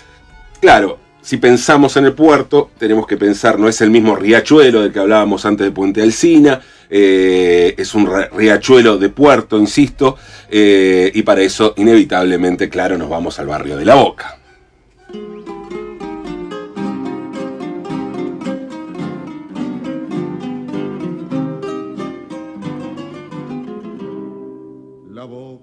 Claro, 0.60 1.00
si 1.22 1.38
pensamos 1.38 1.98
en 1.98 2.06
el 2.06 2.14
puerto, 2.14 2.72
tenemos 2.78 3.06
que 3.06 3.16
pensar, 3.16 3.60
no 3.60 3.70
es 3.70 3.80
el 3.82 3.92
mismo 3.92 4.16
riachuelo 4.16 4.82
del 4.82 4.92
que 4.92 5.00
hablábamos 5.00 5.46
antes 5.46 5.66
de 5.66 5.72
Puente 5.72 6.02
Alsina, 6.02 6.60
eh, 6.90 7.76
es 7.78 7.94
un 7.94 8.10
riachuelo 8.34 8.98
de 8.98 9.10
puerto, 9.10 9.58
insisto, 9.58 10.18
eh, 10.50 11.12
y 11.14 11.22
para 11.22 11.42
eso, 11.42 11.74
inevitablemente, 11.78 12.70
claro, 12.70 12.98
nos 12.98 13.10
vamos 13.10 13.40
al 13.40 13.48
barrio 13.48 13.78
de 13.78 13.86
La 13.86 13.96
Boca. 13.96 14.41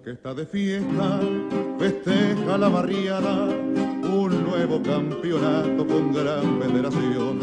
Boca 0.08 0.14
está 0.14 0.32
de 0.34 0.46
fiesta, 0.46 1.20
festeja 1.78 2.56
la 2.56 2.68
barriada, 2.68 3.44
un 3.44 4.44
nuevo 4.48 4.82
campeonato 4.82 5.86
con 5.86 6.14
gran 6.14 6.58
veneración. 6.58 7.38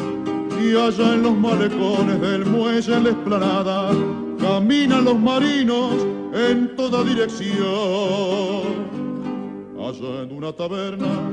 Y 0.59 0.75
allá 0.75 1.13
en 1.13 1.21
los 1.21 1.37
malecones 1.37 2.19
del 2.21 2.45
muelle 2.45 2.95
en 2.95 3.03
la 3.03 3.09
explanada, 3.11 3.91
caminan 4.39 5.05
los 5.05 5.19
marinos 5.19 5.93
en 6.33 6.75
toda 6.75 7.03
dirección. 7.03 7.53
Allá 9.77 10.23
en 10.23 10.31
una 10.31 10.51
taberna, 10.51 11.29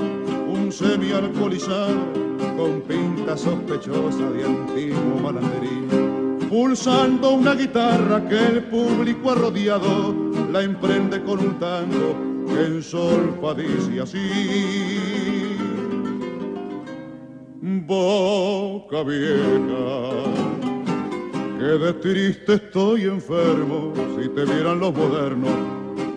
un 0.53 0.71
semi-alcoholizado 0.71 2.13
con 2.59 2.83
pinta 2.83 3.39
sospechosa 3.39 4.31
de 4.33 4.45
antiguo 4.45 5.21
malanderín. 5.23 6.02
Pulsando 6.53 7.31
una 7.31 7.55
guitarra 7.55 8.29
que 8.29 8.37
el 8.37 8.65
público 8.65 9.31
ha 9.31 9.35
rodeado, 9.37 10.15
la 10.53 10.61
emprende 10.63 11.23
con 11.23 11.39
un 11.39 11.59
tango 11.59 12.15
que 12.47 12.67
en 12.67 12.83
solfa 12.83 13.55
dice 13.55 14.03
así. 14.03 15.57
Boca 17.87 19.03
vieja, 19.03 20.11
que 21.59 21.65
de 21.65 21.93
triste 21.95 22.53
estoy 22.57 23.05
enfermo, 23.05 23.95
si 24.21 24.29
te 24.29 24.45
vieran 24.45 24.79
los 24.79 24.95
modernos, 24.95 25.55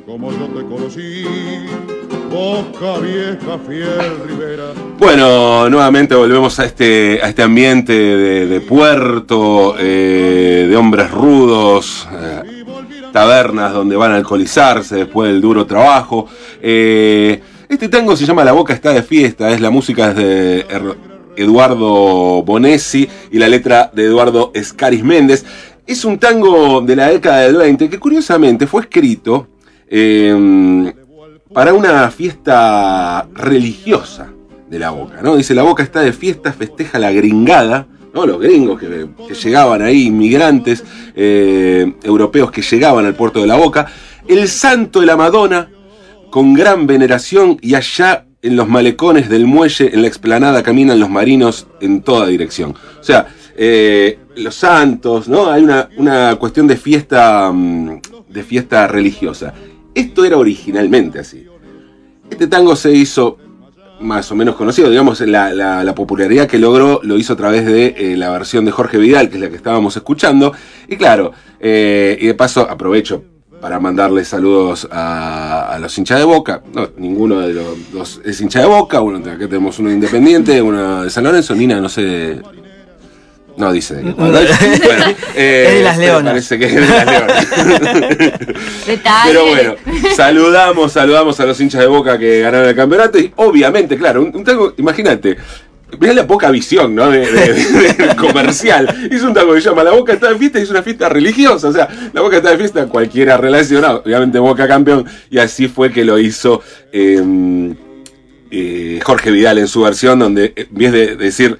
como 0.05 0.33
yo 0.33 0.47
te 0.47 0.65
conocí. 0.65 1.23
Boca 2.35 2.99
vieja, 2.99 3.57
fiel 3.65 4.27
Rivera. 4.27 4.65
Bueno, 4.99 5.69
nuevamente 5.69 6.15
volvemos 6.15 6.59
a 6.59 6.65
este, 6.65 7.21
a 7.23 7.29
este 7.29 7.41
ambiente 7.41 7.93
de, 7.93 8.59
puerto, 8.59 9.77
eh, 9.79 10.67
de 10.69 10.75
hombres 10.75 11.11
rudos, 11.11 12.05
eh, 12.11 12.65
tabernas 13.13 13.71
donde 13.71 13.95
van 13.95 14.11
a 14.11 14.17
alcoholizarse 14.17 14.97
después 14.97 15.31
del 15.31 15.39
duro 15.39 15.65
trabajo. 15.65 16.27
Eh, 16.61 17.39
este 17.69 17.87
tango 17.87 18.17
se 18.17 18.25
llama 18.25 18.43
La 18.43 18.51
Boca 18.51 18.73
está 18.73 18.91
de 18.91 19.03
fiesta, 19.03 19.51
es 19.51 19.61
la 19.61 19.69
música 19.69 20.13
de 20.13 20.65
Eduardo 21.37 22.43
Bonesi 22.43 23.07
y 23.31 23.39
la 23.39 23.47
letra 23.47 23.89
de 23.93 24.03
Eduardo 24.03 24.51
Escaris 24.53 25.05
Méndez. 25.05 25.45
Es 25.87 26.03
un 26.03 26.19
tango 26.19 26.81
de 26.81 26.97
la 26.97 27.07
década 27.07 27.43
del 27.43 27.55
20 27.55 27.89
que 27.89 27.97
curiosamente 27.97 28.67
fue 28.67 28.81
escrito 28.81 29.47
para 31.55 31.73
una 31.73 32.11
fiesta 32.11 33.29
religiosa 33.33 34.27
de 34.69 34.77
la 34.77 34.89
Boca, 34.89 35.21
¿no? 35.23 35.37
Dice, 35.37 35.55
la 35.55 35.63
Boca 35.63 35.83
está 35.83 36.01
de 36.01 36.11
fiesta, 36.11 36.51
festeja 36.51 36.99
la 36.99 37.13
gringada, 37.13 37.87
¿no? 38.13 38.25
Los 38.25 38.41
gringos 38.41 38.77
que, 38.77 39.07
llegaban 39.33 39.81
ahí, 39.81 40.07
inmigrantes 40.07 40.83
eh, 41.15 41.93
europeos 42.03 42.51
que 42.51 42.61
llegaban 42.61 43.05
al 43.05 43.15
puerto 43.15 43.39
de 43.39 43.47
la 43.47 43.55
Boca, 43.55 43.87
el 44.27 44.49
santo 44.49 44.99
de 44.99 45.05
la 45.05 45.15
Madonna, 45.15 45.69
con 46.29 46.53
gran 46.53 46.87
veneración, 46.87 47.57
y 47.61 47.75
allá 47.75 48.25
en 48.41 48.57
los 48.57 48.67
malecones 48.67 49.29
del 49.29 49.45
muelle, 49.45 49.93
en 49.93 50.01
la 50.01 50.09
explanada, 50.09 50.61
caminan 50.61 50.99
los 50.99 51.09
marinos 51.09 51.67
en 51.79 52.01
toda 52.01 52.27
dirección. 52.27 52.75
O 52.99 53.03
sea, 53.03 53.27
eh, 53.55 54.19
los 54.35 54.55
santos, 54.55 55.29
¿no? 55.29 55.49
Hay 55.49 55.63
una, 55.63 55.87
una 55.95 56.35
cuestión 56.35 56.67
de 56.67 56.75
fiesta, 56.75 57.49
mm, 57.49 58.01
de 58.27 58.43
fiesta 58.43 58.87
religiosa. 58.87 59.53
Esto 59.95 60.23
era 60.25 60.37
originalmente 60.37 61.19
así. 61.19 61.47
Este 62.29 62.47
tango 62.47 62.75
se 62.75 62.91
hizo 62.91 63.37
más 64.01 64.29
o 64.31 64.35
menos 64.35 64.55
conocido, 64.55 64.89
digamos, 64.89 65.21
la, 65.21 65.53
la- 65.53 65.83
la 65.83 65.95
popularidad 65.95 66.47
que 66.47 66.59
logró 66.59 66.99
lo 67.03 67.17
hizo 67.17 67.33
a 67.33 67.37
través 67.37 67.65
de 67.65 67.95
eh, 67.97 68.17
la 68.17 68.29
versión 68.29 68.65
de 68.65 68.71
Jorge 68.71 68.97
Vidal, 68.97 69.29
que 69.29 69.35
es 69.35 69.41
la 69.41 69.49
que 69.49 69.55
estábamos 69.55 69.95
escuchando. 69.95 70.51
Y 70.87 70.97
claro, 70.97 71.31
eh, 71.59 72.17
y 72.19 72.27
de 72.27 72.33
paso 72.33 72.69
aprovecho 72.69 73.23
para 73.61 73.79
mandarle 73.79 74.25
saludos 74.25 74.87
a, 74.91 75.77
los 75.79 75.97
hinchas 75.97 76.19
de 76.19 76.25
Boca. 76.25 76.61
No, 76.73 76.89
ninguno 76.97 77.39
de 77.39 77.53
los 77.53 77.91
dos 77.91 78.21
es 78.25 78.39
hincha 78.41 78.59
de 78.59 78.65
Boca, 78.65 79.01
uno, 79.01 79.17
acá 79.19 79.37
tenemos 79.47 79.79
uno 79.79 79.89
independiente, 79.91 80.61
uno 80.61 81.03
de 81.03 81.09
San 81.09 81.23
Lorenzo, 81.23 81.55
Nina, 81.55 81.79
no 81.79 81.87
sé... 81.89 82.41
No 83.57 83.71
dice 83.71 83.95
de 83.95 84.01
qué 84.03 84.09
es. 84.09 84.15
Bueno, 84.15 84.35
eh, 85.35 85.65
Es 85.67 85.73
de 85.75 85.83
las 85.83 85.97
Leonas. 85.97 86.31
Parece 86.33 86.59
que 86.59 86.65
es 86.65 86.73
de 86.75 86.81
las 86.81 87.05
Leonas. 87.05 87.47
Detalle. 88.87 89.27
Pero 89.27 89.45
bueno, 89.45 89.75
saludamos, 90.15 90.91
saludamos 90.91 91.39
a 91.39 91.45
los 91.45 91.59
hinchas 91.61 91.81
de 91.81 91.87
Boca 91.87 92.17
que 92.17 92.41
ganaron 92.41 92.67
el 92.69 92.75
campeonato 92.75 93.17
y 93.17 93.31
obviamente, 93.37 93.97
claro, 93.97 94.21
un, 94.21 94.35
un 94.35 94.43
tango, 94.43 94.73
imagínate, 94.77 95.37
mirá 95.99 96.13
la 96.13 96.27
poca 96.27 96.51
visión, 96.51 96.93
¿no? 96.95 97.09
De, 97.09 97.19
de- 97.19 97.53
de- 97.53 98.15
comercial. 98.17 99.07
Hizo 99.11 99.27
un 99.27 99.33
tango 99.33 99.53
que 99.53 99.61
se 99.61 99.69
llama 99.69 99.83
La 99.83 99.91
Boca 99.91 100.13
está 100.13 100.29
de 100.29 100.37
fiesta 100.37 100.59
y 100.59 100.63
es 100.63 100.69
una 100.69 100.83
fiesta 100.83 101.07
religiosa, 101.09 101.69
o 101.69 101.73
sea, 101.73 101.87
La 102.13 102.21
Boca 102.21 102.37
está 102.37 102.51
de 102.51 102.57
fiesta, 102.57 102.85
cualquiera 102.87 103.37
relacionado, 103.37 104.01
obviamente 104.05 104.37
Boca 104.39 104.67
campeón, 104.67 105.05
y 105.29 105.37
así 105.37 105.67
fue 105.69 105.91
que 105.91 106.03
lo 106.03 106.19
hizo 106.19 106.61
eh, 106.91 107.73
eh, 108.51 108.99
Jorge 109.03 109.31
Vidal 109.31 109.57
en 109.59 109.67
su 109.67 109.81
versión, 109.81 110.19
donde 110.19 110.53
en 110.55 110.67
vez 110.71 110.91
de 110.91 111.15
decir 111.15 111.57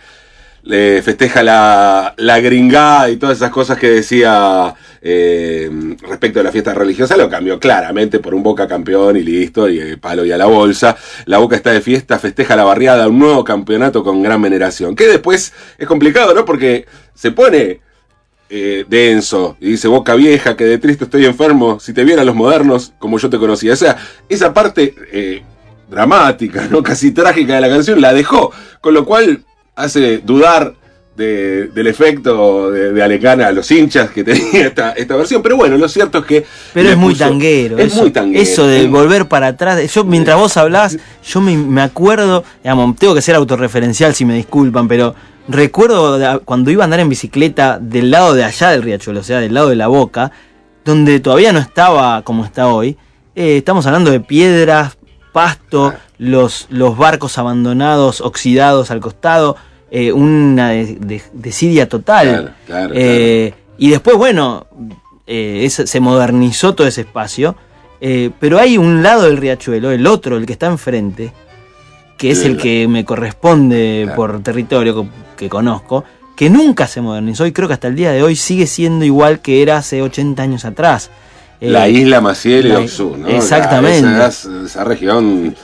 le 0.65 1.01
festeja 1.03 1.43
la, 1.43 2.15
la 2.17 2.39
gringada 2.39 3.10
y 3.10 3.17
todas 3.17 3.38
esas 3.38 3.51
cosas 3.51 3.77
que 3.77 3.89
decía 3.89 4.74
eh, 5.07 5.69
respecto 6.01 6.39
a 6.39 6.43
la 6.43 6.51
fiesta 6.51 6.74
religiosa, 6.74 7.15
lo 7.15 7.29
cambió 7.29 7.60
claramente 7.60 8.19
por 8.19 8.34
un 8.34 8.41
Boca 8.41 8.67
campeón 8.67 9.15
y 9.17 9.22
listo, 9.22 9.69
y 9.69 9.79
eh, 9.79 9.98
palo 9.98 10.25
y 10.25 10.31
a 10.31 10.38
la 10.38 10.48
bolsa. 10.48 10.98
La 11.25 11.38
Boca 11.38 11.55
está 11.55 11.72
de 11.72 11.81
fiesta, 11.81 12.17
festeja 12.17 12.55
la 12.55 12.63
barriada, 12.63 13.07
un 13.07 13.19
nuevo 13.19 13.43
campeonato 13.43 14.03
con 14.03 14.24
gran 14.24 14.41
veneración. 14.41 14.95
Que 14.95 15.05
después 15.05 15.53
es 15.77 15.88
complicado, 15.88 16.34
¿no? 16.34 16.43
Porque 16.43 16.88
se 17.13 17.29
pone 17.29 17.81
eh, 18.50 18.86
denso 18.89 19.57
y 19.60 19.72
dice 19.72 19.88
Boca 19.88 20.15
vieja, 20.15 20.57
que 20.57 20.65
de 20.65 20.79
triste 20.79 21.03
estoy 21.03 21.25
enfermo, 21.25 21.79
si 21.79 21.93
te 21.93 22.03
vieran 22.03 22.25
los 22.25 22.36
modernos 22.36 22.93
como 22.98 23.19
yo 23.19 23.29
te 23.29 23.38
conocía. 23.38 23.74
O 23.74 23.77
sea, 23.77 23.98
esa 24.27 24.51
parte 24.51 25.43
dramática, 25.88 26.67
¿no? 26.72 26.81
Casi 26.81 27.12
trágica 27.12 27.53
de 27.53 27.62
la 27.62 27.69
canción 27.69 28.01
la 28.01 28.13
dejó, 28.13 28.51
con 28.81 28.95
lo 28.95 29.05
cual 29.05 29.45
hace 29.75 30.20
dudar 30.20 30.74
de- 31.15 31.67
del 31.67 31.88
efecto 31.88 32.72
de, 32.72 32.91
de 32.91 33.01
Alecana 33.03 33.48
a 33.48 33.51
los 33.53 33.70
hinchas 33.72 34.10
que 34.10 34.24
tenía 34.24 34.67
esta, 34.67 34.91
esta 34.91 35.15
versión. 35.15 35.41
Pero 35.41 35.55
bueno, 35.55 35.77
lo 35.77 35.88
cierto 35.88 36.20
es 36.20 36.25
que. 36.25 36.46
Pero 36.74 36.89
es 36.89 36.98
muy 36.98 37.15
tanguero. 37.15 37.77
Es 37.77 37.94
eso, 37.94 38.01
muy 38.01 38.12
tanguero. 38.12 38.41
Eso 38.44 38.67
de 38.67 38.88
volver 38.88 39.27
para 39.27 39.48
atrás. 39.48 39.94
Yo, 39.94 40.03
mientras 40.03 40.38
vos 40.38 40.58
hablás, 40.58 40.98
yo 41.25 41.39
me, 41.41 41.55
me 41.58 41.82
acuerdo, 41.82 42.44
digamos, 42.63 42.96
tengo 42.98 43.15
que 43.15 43.22
ser 43.22 43.36
autorreferencial 43.36 44.13
si 44.13 44.25
me 44.25 44.36
disculpan, 44.36 44.88
pero 44.88 45.15
recuerdo 45.48 46.41
cuando 46.44 46.72
iba 46.72 46.84
a 46.84 46.86
andar 46.86 47.00
en 47.00 47.08
bicicleta 47.10 47.77
del 47.79 48.12
lado 48.12 48.34
de 48.34 48.44
allá 48.44 48.72
del 48.72 48.82
riachuelo, 48.82 49.20
o 49.20 49.24
sea, 49.24 49.39
del 49.39 49.53
lado 49.53 49.70
de 49.70 49.75
la 49.75 49.88
boca, 49.88 50.32
donde 50.84 51.20
todavía 51.20 51.53
no 51.53 51.60
estaba 51.60 52.24
como 52.24 52.44
está 52.46 52.67
hoy. 52.67 52.98
Eh, 53.36 53.58
estamos 53.58 53.86
hablando 53.86 54.12
de 54.12 54.20
piedras, 54.20 54.98
pasto, 55.39 55.93
los, 56.17 56.67
los 56.69 56.97
barcos 56.97 57.37
abandonados, 57.37 58.21
oxidados 58.21 58.89
al 58.89 59.01
costado, 59.01 59.57
eh, 59.91 60.13
una 60.13 60.69
de- 60.69 60.95
de- 60.95 61.21
desidia 61.33 61.89
total. 61.89 62.25
Claro, 62.27 62.51
claro, 62.65 62.93
Eh, 62.95 63.53
Y 63.77 63.89
después, 63.89 64.15
bueno, 64.15 64.67
eh, 65.27 65.67
se 65.69 65.99
modernizó 65.99 66.73
todo 66.75 66.87
ese 66.87 67.01
espacio, 67.01 67.57
pero 68.39 68.57
hay 68.59 68.77
un 68.77 69.03
lado 69.03 69.23
del 69.23 69.35
riachuelo, 69.35 69.91
el 69.91 70.07
otro, 70.07 70.37
el 70.37 70.45
que 70.45 70.53
está 70.53 70.67
enfrente, 70.67 71.33
que 72.17 72.31
es 72.31 72.45
el 72.45 72.55
que 72.55 72.87
me 72.87 73.03
corresponde 73.03 74.07
por 74.15 74.41
territorio 74.41 74.95
que, 74.95 75.07
que 75.35 75.49
conozco, 75.49 76.05
que 76.37 76.49
nunca 76.49 76.87
se 76.87 77.01
modernizó 77.01 77.45
y 77.45 77.51
creo 77.51 77.67
que 77.67 77.73
hasta 77.73 77.89
el 77.89 77.95
día 77.95 78.11
de 78.13 78.23
hoy 78.23 78.35
sigue 78.37 78.67
siendo 78.67 79.03
igual 79.03 79.41
que 79.41 79.61
era 79.61 79.75
hace 79.77 80.01
80 80.01 80.41
años 80.43 80.63
atrás. 80.63 81.11
Eh, 81.62 81.69
La 81.69 81.88
isla 81.88 82.21
Maciel 82.21 82.65
y 82.65 82.69
la- 82.69 82.79
Oxú, 82.79 83.15
¿no? 83.17 83.27
Exactamente. 83.27 84.01
La- 84.09 84.27
esa, 84.27 84.50
esa 84.65 84.83
región. 84.83 85.55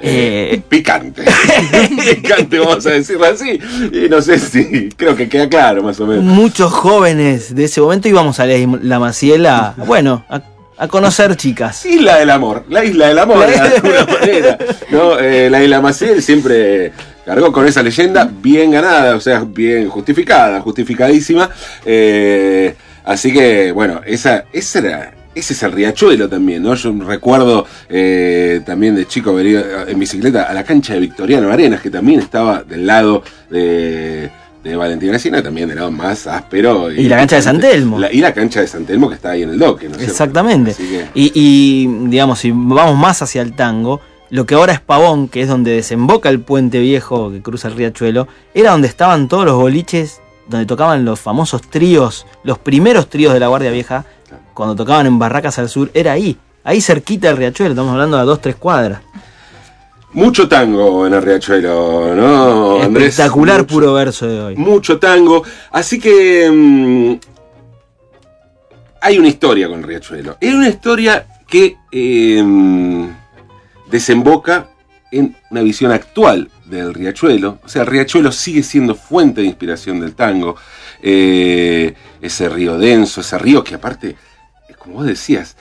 eh, 0.00 0.50
Eh, 0.52 0.62
picante. 0.68 1.24
picante, 2.14 2.58
vamos 2.58 2.86
a 2.86 2.90
decirlo 2.90 3.24
así. 3.26 3.58
Y 3.92 4.08
no 4.08 4.20
sé 4.22 4.38
si. 4.38 4.90
Creo 4.96 5.16
que 5.16 5.28
queda 5.28 5.48
claro, 5.48 5.82
más 5.82 5.98
o 6.00 6.06
menos. 6.06 6.22
muchos 6.24 6.72
jóvenes 6.72 7.54
de 7.54 7.64
ese 7.64 7.80
momento 7.80 8.08
íbamos 8.08 8.38
a 8.40 8.46
la, 8.46 8.54
la 8.82 8.98
Maciela, 8.98 9.74
bueno, 9.86 10.24
a, 10.28 10.42
a 10.76 10.86
conocer 10.88 11.34
chicas. 11.36 11.84
Isla 11.86 12.18
del 12.18 12.30
amor, 12.30 12.64
la 12.68 12.84
isla 12.84 13.08
del 13.08 13.18
amor, 13.18 13.38
La- 13.40 13.46
de 13.68 13.76
alguna 13.76 14.06
manera. 14.20 14.58
¿no? 14.90 15.18
Eh, 15.18 15.48
la 15.50 15.62
isla 15.64 15.80
Maciel 15.80 16.22
siempre 16.22 16.92
cargó 17.24 17.52
con 17.52 17.66
esa 17.66 17.82
leyenda 17.82 18.30
bien 18.40 18.70
ganada, 18.70 19.16
o 19.16 19.20
sea, 19.20 19.40
bien 19.46 19.88
justificada, 19.88 20.60
justificadísima. 20.60 21.50
Eh, 21.84 22.74
así 23.04 23.32
que, 23.32 23.72
bueno, 23.72 24.00
esa, 24.06 24.44
esa 24.52 24.78
era. 24.78 25.14
Ese 25.38 25.52
es 25.54 25.62
el 25.62 25.72
riachuelo 25.72 26.28
también, 26.28 26.62
¿no? 26.62 26.74
Yo 26.74 26.92
recuerdo 27.06 27.64
eh, 27.88 28.60
también 28.66 28.94
de 28.96 29.06
chico 29.06 29.34
venir 29.34 29.64
en 29.86 29.98
bicicleta 29.98 30.44
a 30.44 30.54
la 30.54 30.64
cancha 30.64 30.94
de 30.94 31.00
Victoriano 31.00 31.50
Arenas, 31.52 31.80
que 31.80 31.90
también 31.90 32.20
estaba 32.20 32.62
del 32.64 32.86
lado 32.86 33.22
de, 33.50 34.30
de 34.64 34.76
Valentina 34.76 35.12
Encina, 35.14 35.42
también 35.42 35.68
del 35.68 35.76
lado 35.78 35.90
más 35.90 36.26
áspero. 36.26 36.90
Y 36.92 37.08
la 37.08 37.16
cancha 37.18 37.36
de 37.36 37.42
San 37.42 37.60
Telmo. 37.60 37.98
La- 37.98 38.12
y 38.12 38.18
la 38.20 38.32
cancha 38.34 38.60
de 38.60 38.66
San 38.66 38.84
Telmo 38.84 39.08
que 39.08 39.14
está 39.14 39.30
ahí 39.30 39.42
en 39.42 39.50
el 39.50 39.58
doque. 39.58 39.86
Exactamente. 40.00 40.74
Que- 40.74 41.06
Y, 41.14 41.32
y, 41.34 41.86
digamos, 42.08 42.40
si 42.40 42.50
vamos 42.50 42.96
más 42.96 43.22
hacia 43.22 43.42
el 43.42 43.54
tango, 43.54 44.00
lo 44.30 44.44
que 44.44 44.54
ahora 44.56 44.72
es 44.72 44.80
Pavón, 44.80 45.28
que 45.28 45.42
es 45.42 45.48
donde 45.48 45.70
desemboca 45.72 46.28
el 46.28 46.40
puente 46.40 46.80
viejo 46.80 47.30
que 47.30 47.40
cruza 47.40 47.68
el 47.68 47.74
riachuelo, 47.76 48.28
era 48.54 48.72
donde 48.72 48.88
estaban 48.88 49.28
todos 49.28 49.44
los 49.46 49.54
boliches, 49.56 50.20
donde 50.48 50.66
tocaban 50.66 51.04
los 51.04 51.20
famosos 51.20 51.62
tríos, 51.62 52.26
los 52.42 52.58
primeros 52.58 53.08
tríos 53.08 53.32
de 53.34 53.40
la 53.40 53.48
Guardia 53.48 53.70
Vieja, 53.70 54.04
cuando 54.58 54.74
tocaban 54.74 55.06
en 55.06 55.20
Barracas 55.20 55.56
al 55.60 55.68
Sur, 55.68 55.88
era 55.94 56.10
ahí, 56.10 56.36
ahí 56.64 56.80
cerquita 56.80 57.28
del 57.28 57.36
riachuelo, 57.36 57.70
estamos 57.74 57.92
hablando 57.92 58.18
de 58.18 58.24
dos, 58.24 58.40
tres 58.40 58.56
cuadras. 58.56 59.00
Mucho 60.14 60.48
tango 60.48 61.06
en 61.06 61.14
el 61.14 61.22
Riachuelo, 61.22 62.12
¿no, 62.16 62.82
Andrés? 62.82 63.10
Espectacular 63.10 63.60
Mucho- 63.60 63.72
puro 63.74 63.92
verso 63.94 64.26
de 64.26 64.40
hoy. 64.40 64.56
Mucho 64.56 64.98
tango. 64.98 65.44
Así 65.70 66.00
que. 66.00 66.50
mm, 66.50 67.20
hay 69.02 69.18
una 69.18 69.28
historia 69.28 69.68
con 69.68 69.80
Riachuelo. 69.82 70.36
Es 70.40 70.52
una 70.54 70.68
historia 70.70 71.24
que 71.46 71.76
eh, 71.92 72.42
desemboca 73.88 74.70
en 75.12 75.36
una 75.50 75.60
visión 75.62 75.92
actual 75.92 76.50
del 76.64 76.94
Riachuelo. 76.94 77.58
O 77.64 77.68
sea, 77.68 77.82
el 77.82 77.88
Riachuelo 77.88 78.32
sigue 78.32 78.62
siendo 78.64 78.96
fuente 78.96 79.42
de 79.42 79.46
inspiración 79.46 80.00
del 80.00 80.14
tango. 80.14 80.56
Eh, 81.00 81.94
ese 82.20 82.48
río 82.48 82.76
denso, 82.78 83.20
ese 83.20 83.38
río 83.38 83.62
que 83.62 83.74
aparte, 83.76 84.16
como 84.88 85.00
vos 85.00 85.06
decías, 85.06 85.54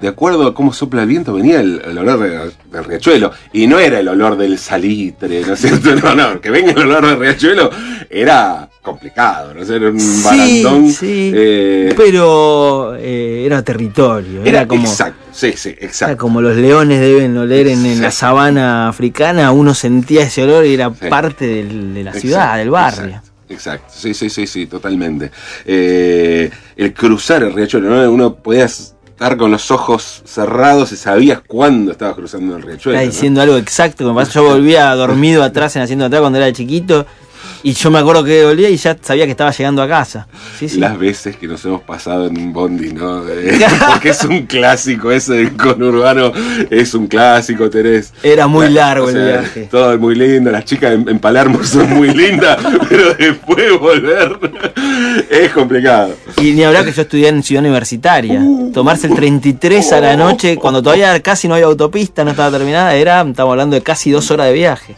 de 0.00 0.08
acuerdo 0.08 0.48
a 0.48 0.54
cómo 0.54 0.72
sopla 0.72 1.02
el 1.02 1.08
viento, 1.08 1.32
venía 1.32 1.60
el, 1.60 1.80
el 1.84 1.96
olor 1.96 2.18
de- 2.18 2.50
del 2.72 2.84
riachuelo. 2.84 3.30
Y 3.52 3.68
no 3.68 3.78
era 3.78 4.00
el 4.00 4.08
olor 4.08 4.36
del 4.36 4.58
salitre, 4.58 5.42
¿no 5.46 5.52
es 5.54 5.60
cierto? 5.60 5.94
No, 6.02 6.14
no, 6.16 6.40
que 6.40 6.50
venga 6.50 6.72
el 6.72 6.78
olor 6.78 7.06
del 7.06 7.18
riachuelo 7.20 7.70
era 8.10 8.68
complicado, 8.82 9.54
¿no? 9.54 9.62
Era 9.62 9.90
un 9.90 10.00
Sí, 10.00 10.22
barandón. 10.24 10.90
sí. 10.90 11.30
eh, 11.32 11.94
Pero 11.96 12.96
eh, 12.96 13.44
era 13.46 13.62
territorio, 13.62 14.40
era, 14.40 14.50
era 14.62 14.66
como... 14.66 14.88
exacto, 14.88 15.20
sí, 15.30 15.52
sí, 15.54 15.68
Era 15.78 15.86
exacto. 15.86 16.16
como 16.16 16.40
los 16.42 16.56
leones 16.56 17.00
deben 17.00 17.36
oler 17.38 17.68
en, 17.68 17.86
en 17.86 18.02
la 18.02 18.10
sabana 18.10 18.88
africana, 18.88 19.52
uno 19.52 19.72
sentía 19.72 20.24
ese 20.24 20.42
olor 20.42 20.66
y 20.66 20.74
era 20.74 20.90
Sí. 20.90 21.06
parte 21.08 21.46
del- 21.46 21.94
de 21.94 22.02
la 22.02 22.10
Exacto, 22.10 22.20
ciudad, 22.28 22.56
del 22.58 22.70
barrio. 22.70 23.04
Exacto, 23.04 23.30
exacto. 23.48 23.92
sí, 23.94 24.14
sí, 24.14 24.30
sí, 24.30 24.46
sí, 24.46 24.66
totalmente. 24.66 25.30
Eh, 25.64 26.50
el 26.76 26.94
cruzar 26.94 27.42
el 27.42 27.52
riachuelo, 27.52 27.90
¿no? 27.90 28.10
Uno 28.10 28.34
podía 28.34 28.64
estar 28.64 29.36
con 29.36 29.50
los 29.50 29.70
ojos 29.70 30.22
cerrados 30.24 30.92
y 30.92 30.96
sabías 30.96 31.40
cuándo 31.46 31.92
estabas 31.92 32.16
cruzando 32.16 32.56
el 32.56 32.62
riachuelo. 32.62 32.98
¿no? 32.98 33.04
diciendo 33.04 33.40
algo 33.40 33.56
exacto, 33.56 34.08
me 34.08 34.14
pasó, 34.14 34.42
yo 34.42 34.44
volvía 34.44 34.94
dormido 34.94 35.42
atrás 35.42 35.76
en 35.76 35.82
Haciendo 35.82 36.06
Atrás 36.06 36.20
cuando 36.20 36.38
era 36.38 36.52
chiquito 36.52 37.06
y 37.62 37.72
yo 37.74 37.90
me 37.90 37.98
acuerdo 37.98 38.24
que 38.24 38.44
volvía 38.44 38.68
y 38.70 38.76
ya 38.76 38.96
sabía 39.00 39.24
que 39.24 39.30
estaba 39.32 39.50
llegando 39.52 39.82
a 39.82 39.88
casa. 39.88 40.26
Sí, 40.58 40.68
sí. 40.68 40.78
Las 40.80 40.98
veces 40.98 41.36
que 41.36 41.46
nos 41.46 41.64
hemos 41.64 41.82
pasado 41.82 42.26
en 42.26 42.36
un 42.38 42.52
bondi, 42.52 42.92
¿no? 42.92 43.22
Eh, 43.32 43.58
porque 43.88 44.10
es 44.10 44.24
un 44.24 44.46
clásico, 44.46 45.10
ese 45.10 45.34
del 45.34 45.56
conurbano 45.56 46.32
es 46.70 46.94
un 46.94 47.06
clásico, 47.06 47.70
Terés. 47.70 48.12
Era 48.22 48.46
muy 48.46 48.66
La- 48.68 48.86
largo 48.88 49.06
o 49.06 49.10
el 49.10 49.14
viaje. 49.24 49.68
Todo 49.70 49.92
es 49.94 50.00
muy 50.00 50.14
lindo, 50.14 50.50
las 50.50 50.64
chicas 50.64 50.92
en, 50.92 51.08
en 51.08 51.18
Palermo 51.18 51.62
son 51.64 51.90
muy 51.90 52.12
lindas, 52.12 52.58
pero 52.88 53.14
después 53.14 53.78
volver 53.78 54.38
es 55.30 55.50
complicado. 55.52 56.14
Y 56.40 56.52
ni 56.52 56.64
hablar 56.64 56.84
que 56.84 56.92
yo 56.92 57.02
estudié 57.02 57.28
en 57.28 57.42
Ciudad 57.42 57.62
Universitaria. 57.62 58.40
Uh. 58.40 58.70
Tomarse 58.72 59.06
el 59.06 59.14
33 59.14 59.92
a 59.92 60.00
la 60.00 60.16
noche, 60.16 60.56
cuando 60.56 60.82
todavía 60.82 61.18
casi 61.20 61.48
no 61.48 61.54
había 61.54 61.66
autopista, 61.66 62.24
no 62.24 62.30
estaba 62.32 62.50
terminada, 62.56 62.94
era, 62.94 63.22
estamos 63.22 63.52
hablando 63.52 63.76
de 63.76 63.82
casi 63.82 64.10
dos 64.10 64.30
horas 64.30 64.46
de 64.46 64.52
viaje. 64.52 64.96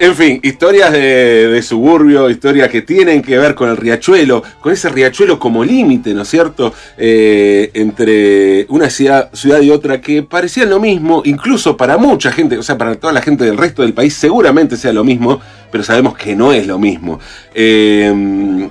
En 0.00 0.14
fin, 0.14 0.38
historias 0.44 0.92
de, 0.92 1.60
suburbio, 1.60 2.30
historias 2.30 2.68
que 2.68 2.82
tienen 2.82 3.20
que 3.20 3.36
ver 3.36 3.56
con 3.56 3.68
el 3.68 3.76
riachuelo, 3.76 4.44
con 4.60 4.72
ese 4.72 4.88
riachuelo 4.90 5.40
como 5.40 5.64
límite, 5.64 6.14
¿no 6.14 6.22
es 6.22 6.28
cierto? 6.28 6.72
Eh, 6.96 7.70
entre 7.74 8.64
una 8.68 8.90
ciudad, 8.90 9.28
ciudad 9.32 9.60
y 9.60 9.70
otra 9.70 10.00
que 10.00 10.22
parecían 10.22 10.70
lo 10.70 10.78
mismo, 10.78 11.22
incluso 11.24 11.76
para 11.76 11.98
mucha 11.98 12.30
gente, 12.30 12.56
o 12.56 12.62
sea, 12.62 12.78
para 12.78 12.94
toda 12.94 13.12
la 13.12 13.22
gente 13.22 13.44
del 13.44 13.56
resto 13.56 13.82
del 13.82 13.92
país 13.92 14.14
seguramente 14.14 14.76
sea 14.76 14.92
lo 14.92 15.02
mismo, 15.02 15.40
pero 15.72 15.82
sabemos 15.82 16.16
que 16.16 16.36
no 16.36 16.52
es 16.52 16.64
lo 16.64 16.78
mismo. 16.78 17.18
Eh, 17.52 18.68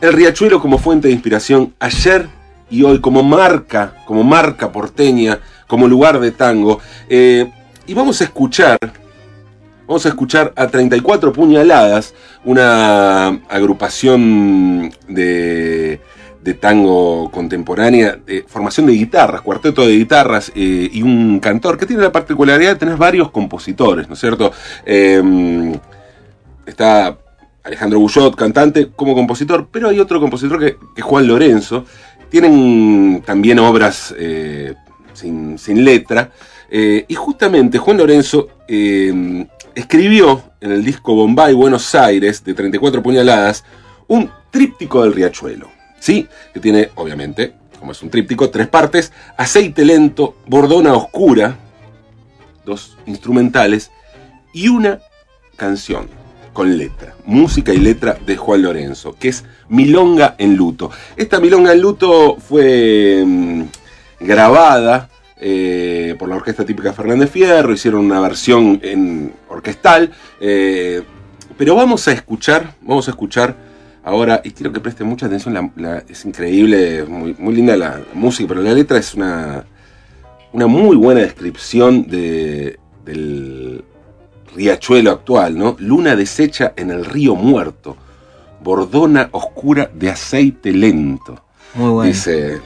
el 0.00 0.12
riachuelo 0.12 0.60
como 0.60 0.78
fuente 0.78 1.08
de 1.08 1.14
inspiración 1.14 1.74
ayer 1.80 2.28
y 2.70 2.84
hoy, 2.84 3.00
como 3.00 3.24
marca, 3.24 3.96
como 4.06 4.22
marca 4.22 4.70
porteña, 4.70 5.40
como 5.66 5.88
lugar 5.88 6.20
de 6.20 6.30
tango. 6.30 6.80
Eh, 7.08 7.50
y 7.86 7.94
vamos 7.94 8.20
a 8.20 8.24
escuchar 8.24 8.78
Vamos 9.90 10.06
a 10.06 10.10
escuchar 10.10 10.52
a 10.54 10.68
34 10.68 11.32
puñaladas, 11.32 12.14
una 12.44 13.26
agrupación 13.48 14.94
de, 15.08 15.98
tango 16.60 17.28
contemporánea, 17.32 18.20
formación 18.46 18.86
de 18.86 18.92
guitarras, 18.92 19.40
cuarteto 19.40 19.84
de 19.84 19.96
guitarras 19.96 20.52
eh, 20.54 20.88
y 20.92 21.02
un 21.02 21.40
cantor 21.40 21.76
que 21.76 21.86
tiene 21.86 22.04
la 22.04 22.12
particularidad 22.12 22.74
de 22.74 22.76
tener 22.76 22.96
varios 22.98 23.32
compositores, 23.32 24.06
¿no 24.06 24.14
es 24.14 24.20
cierto? 24.20 24.52
Eh, 24.86 25.76
está 26.66 27.18
Alejandro 27.64 27.98
Bullot, 27.98 28.36
cantante, 28.36 28.90
como 28.94 29.16
compositor, 29.16 29.70
pero 29.72 29.88
hay 29.88 29.98
otro 29.98 30.20
compositor 30.20 30.60
que, 30.60 30.76
es 30.94 31.02
Juan 31.02 31.26
Lorenzo. 31.26 31.84
Tienen 32.28 33.24
también 33.26 33.58
obras 33.58 34.14
eh, 34.16 34.72
sin, 35.14 35.84
letra. 35.84 36.30
Eh, 36.70 37.06
y 37.08 37.14
justamente 37.16 37.78
Juan 37.78 37.96
Lorenzo 37.96 38.50
eh, 38.68 39.48
escribió 39.74 40.42
en 40.60 40.72
el 40.72 40.84
disco 40.84 41.14
Bombay 41.14 41.54
Buenos 41.54 41.94
Aires 41.94 42.44
de 42.44 42.54
34 42.54 43.02
puñaladas 43.02 43.64
un 44.08 44.30
tríptico 44.50 45.02
del 45.02 45.12
riachuelo. 45.12 45.68
¿Sí? 45.98 46.28
Que 46.54 46.60
tiene, 46.60 46.90
obviamente, 46.94 47.54
como 47.78 47.92
es 47.92 48.02
un 48.02 48.10
tríptico, 48.10 48.50
tres 48.50 48.68
partes: 48.68 49.12
aceite 49.36 49.84
lento, 49.84 50.36
bordona 50.46 50.94
oscura, 50.94 51.58
dos 52.64 52.96
instrumentales 53.06 53.90
y 54.52 54.68
una 54.68 55.00
canción 55.56 56.08
con 56.52 56.76
letra, 56.76 57.14
música 57.26 57.72
y 57.72 57.78
letra 57.78 58.18
de 58.26 58.36
Juan 58.36 58.62
Lorenzo, 58.62 59.14
que 59.18 59.28
es 59.28 59.44
Milonga 59.68 60.34
en 60.38 60.56
Luto. 60.56 60.90
Esta 61.16 61.38
Milonga 61.38 61.72
en 61.72 61.80
Luto 61.80 62.36
fue 62.36 63.22
mm, 63.24 63.62
grabada 64.20 65.08
eh, 65.36 66.16
por 66.18 66.28
la 66.28 66.36
Orquesta 66.36 66.66
Típica 66.66 66.92
Fernández 66.92 67.30
Fierro, 67.30 67.72
hicieron 67.72 68.04
una 68.04 68.20
versión 68.20 68.80
en 68.82 69.32
orquestal, 69.64 70.10
eh, 70.40 71.02
Pero 71.58 71.74
vamos 71.74 72.08
a 72.08 72.12
escuchar, 72.12 72.74
vamos 72.80 73.06
a 73.08 73.10
escuchar 73.10 73.54
ahora, 74.02 74.40
y 74.42 74.50
quiero 74.52 74.72
que 74.72 74.80
presten 74.80 75.06
mucha 75.06 75.26
atención, 75.26 75.52
la- 75.52 75.70
la- 75.76 76.04
es 76.08 76.24
increíble, 76.24 77.04
muy, 77.06 77.34
muy 77.38 77.54
linda 77.54 77.76
la 77.76 78.00
música, 78.14 78.48
pero 78.48 78.62
la 78.62 78.72
letra 78.72 78.96
es 78.96 79.12
una, 79.14 79.64
una 80.52 80.66
muy 80.66 80.96
buena 80.96 81.20
descripción 81.20 82.06
de, 82.08 82.78
del 83.04 83.84
riachuelo 84.56 85.10
actual, 85.10 85.58
¿no? 85.58 85.76
Luna 85.80 86.16
deshecha 86.16 86.72
en 86.76 86.90
el 86.90 87.04
río 87.04 87.34
muerto, 87.34 87.94
bordona 88.62 89.28
oscura 89.32 89.90
de 89.92 90.08
aceite 90.10 90.72
lento. 90.72 91.44
Muy 91.74 91.90
bueno. 91.90 92.08
Dice 92.10 92.60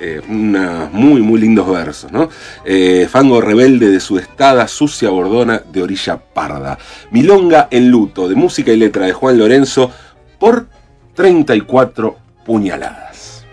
eh, 0.00 0.20
unos 0.28 0.92
muy, 0.92 1.20
muy 1.20 1.40
lindos 1.40 1.68
versos, 1.68 2.12
¿no? 2.12 2.28
Eh, 2.64 3.08
fango 3.10 3.40
rebelde 3.40 3.90
de 3.90 4.00
su 4.00 4.18
estada, 4.18 4.68
sucia 4.68 5.10
bordona 5.10 5.62
de 5.72 5.82
orilla 5.82 6.18
parda. 6.18 6.78
Milonga 7.10 7.68
en 7.70 7.90
luto, 7.90 8.28
de 8.28 8.34
música 8.34 8.72
y 8.72 8.76
letra 8.76 9.06
de 9.06 9.12
Juan 9.12 9.38
Lorenzo, 9.38 9.90
por 10.38 10.68
34 11.14 12.16
puñaladas. 12.44 13.44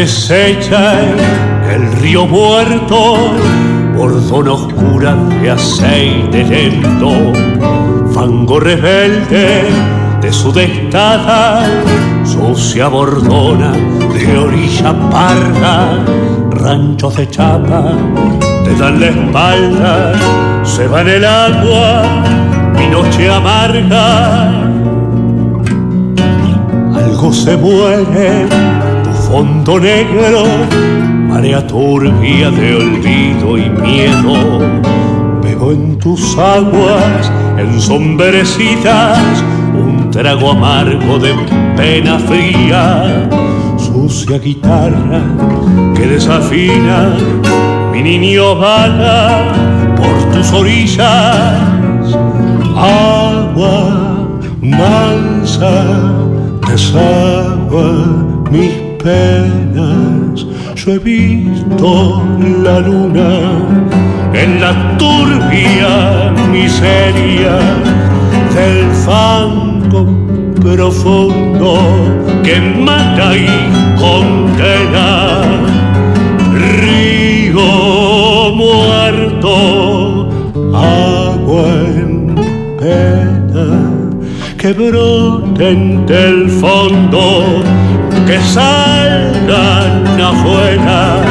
En 0.00 1.70
el 1.70 1.92
río 1.94 2.24
muerto, 2.24 3.16
bordón 3.96 4.46
oscura 4.46 5.16
de 5.42 5.50
aceite 5.50 6.44
lento, 6.44 7.32
fango 8.14 8.60
rebelde 8.60 9.64
de 10.20 10.32
su 10.32 10.52
destada, 10.52 11.66
sucia 12.24 12.86
bordona 12.86 13.72
de 14.14 14.38
orilla 14.38 14.94
parda, 15.10 16.04
ranchos 16.52 17.16
de 17.16 17.28
chapa 17.28 17.92
te 18.64 18.74
dan 18.76 19.00
la 19.00 19.06
espalda, 19.08 20.12
se 20.62 20.86
va 20.86 21.00
en 21.00 21.08
el 21.08 21.24
agua 21.24 22.02
mi 22.76 22.86
noche 22.86 23.28
amarga. 23.28 24.52
Algo 26.94 27.32
se 27.32 27.56
muere, 27.56 28.46
fondo 29.28 29.78
negro, 29.78 30.44
marea 31.28 31.66
turbia 31.66 32.50
de 32.50 32.76
olvido 32.76 33.58
y 33.58 33.68
miedo. 33.68 34.60
Bebo 35.42 35.72
en 35.72 35.98
tus 35.98 36.36
aguas 36.38 37.30
ensombrecidas 37.58 39.18
un 39.74 40.10
trago 40.10 40.52
amargo 40.52 41.18
de 41.18 41.34
pena 41.76 42.18
fría, 42.18 43.28
sucia 43.76 44.38
guitarra 44.38 45.20
que 45.94 46.06
desafina, 46.06 47.14
mi 47.92 48.02
niño 48.02 48.56
vaga 48.56 49.52
por 49.96 50.32
tus 50.32 50.52
orillas 50.52 51.68
agua 52.76 54.26
mansa 54.62 55.84
desagua 56.66 57.92
mis 58.50 58.87
Yo 59.08 60.92
he 60.92 60.98
visto 60.98 62.22
la 62.62 62.78
luna 62.80 63.30
en 64.34 64.60
la 64.60 64.98
turbia 64.98 66.32
miseria 66.52 67.58
del 68.54 68.90
fango 69.06 70.06
profundo 70.60 71.78
que 72.42 72.60
mata 72.60 73.34
y 73.34 73.48
condena. 73.98 75.42
Río 76.82 77.68
muerto, 78.54 80.28
agua 80.74 81.66
en 81.96 82.34
pena 82.78 83.88
que 84.58 84.72
broten 84.74 86.04
del 86.04 86.50
fondo, 86.50 87.62
que 88.28 88.38
salgan 88.40 90.20
afuera, 90.20 91.22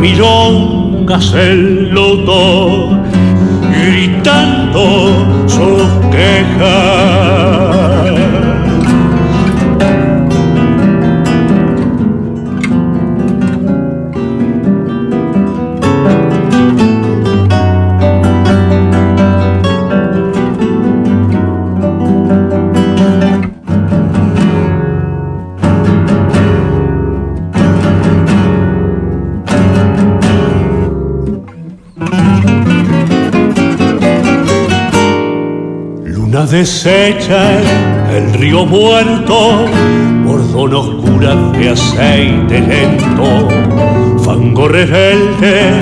milongas 0.00 1.34
el 1.34 1.90
loto, 1.90 2.88
gritando 3.70 5.44
sus 5.46 5.82
quejas. 6.10 6.89
En 36.60 38.14
el 38.14 38.34
río 38.34 38.66
muerto, 38.66 39.64
bordón 40.26 40.74
oscura 40.74 41.34
de 41.52 41.70
aceite 41.70 42.60
lento, 42.60 43.48
fango 44.22 44.68
rebelde 44.68 45.72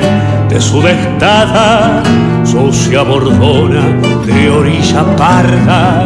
de 0.49 0.61
su 0.61 0.81
destada, 0.81 2.01
sucia 2.45 3.03
bordona 3.03 3.89
de 4.25 4.51
orilla 4.51 5.17
parda, 5.17 6.05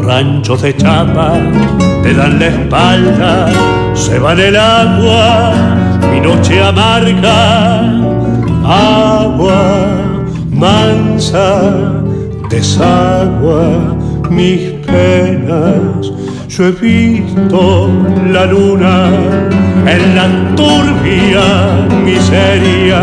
ranchos 0.00 0.62
de 0.62 0.74
chapa 0.74 1.34
te 2.02 2.14
dan 2.14 2.38
la 2.38 2.46
espalda, 2.46 3.52
se 3.92 4.18
va 4.18 4.32
el 4.32 4.56
agua, 4.56 5.52
mi 6.10 6.20
noche 6.20 6.62
amarga, 6.62 7.80
agua 8.64 9.86
mansa 10.50 11.60
desagua 12.48 14.03
mis 14.30 14.60
penas. 14.86 16.12
Yo 16.48 16.66
he 16.66 16.72
visto 16.72 17.90
la 18.32 18.46
luna 18.46 19.08
en 19.86 20.14
la 20.14 20.54
turbia 20.54 21.86
miseria 22.04 23.00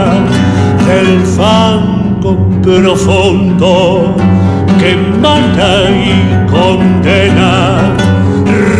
del 0.88 1.20
fango 1.22 2.38
profundo 2.62 4.16
que 4.80 4.96
mata 5.22 5.90
y 5.90 6.48
condena. 6.50 7.96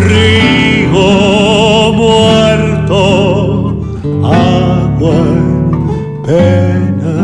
Río 0.08 1.92
muerto, 1.94 3.76
agua 4.24 5.14
en 5.14 6.22
pena 6.24 7.16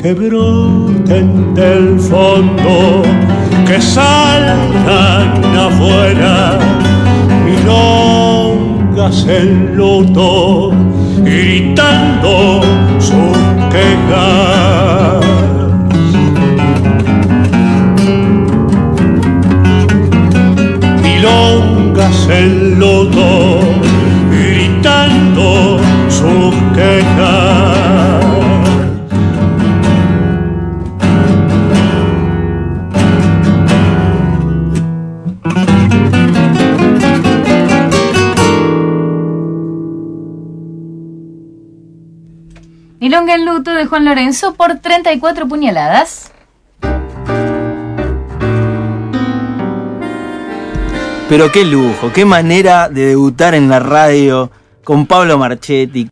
que 0.00 0.14
broten 0.14 1.54
del 1.54 2.00
fondo, 2.00 3.02
que 3.72 3.80
salgan 3.80 5.56
afuera, 5.56 6.58
milongas 7.46 9.26
en 9.26 9.74
luto, 9.74 10.72
gritando 11.24 12.60
sus 12.98 13.38
quejas. 13.72 15.24
Milongas 21.02 22.28
en 22.28 22.78
loto, 22.78 23.60
gritando 24.30 25.80
sus 26.10 26.54
quejas. 26.74 27.11
Juan 43.86 44.04
Lorenzo 44.04 44.54
por 44.54 44.78
34 44.78 45.48
puñaladas. 45.48 46.32
Pero 51.28 51.50
qué 51.50 51.64
lujo, 51.64 52.12
qué 52.12 52.24
manera 52.24 52.88
de 52.88 53.06
debutar 53.06 53.54
en 53.54 53.68
la 53.68 53.80
radio 53.80 54.50
con 54.84 55.06
Pablo 55.06 55.38
Marchetti, 55.38 56.00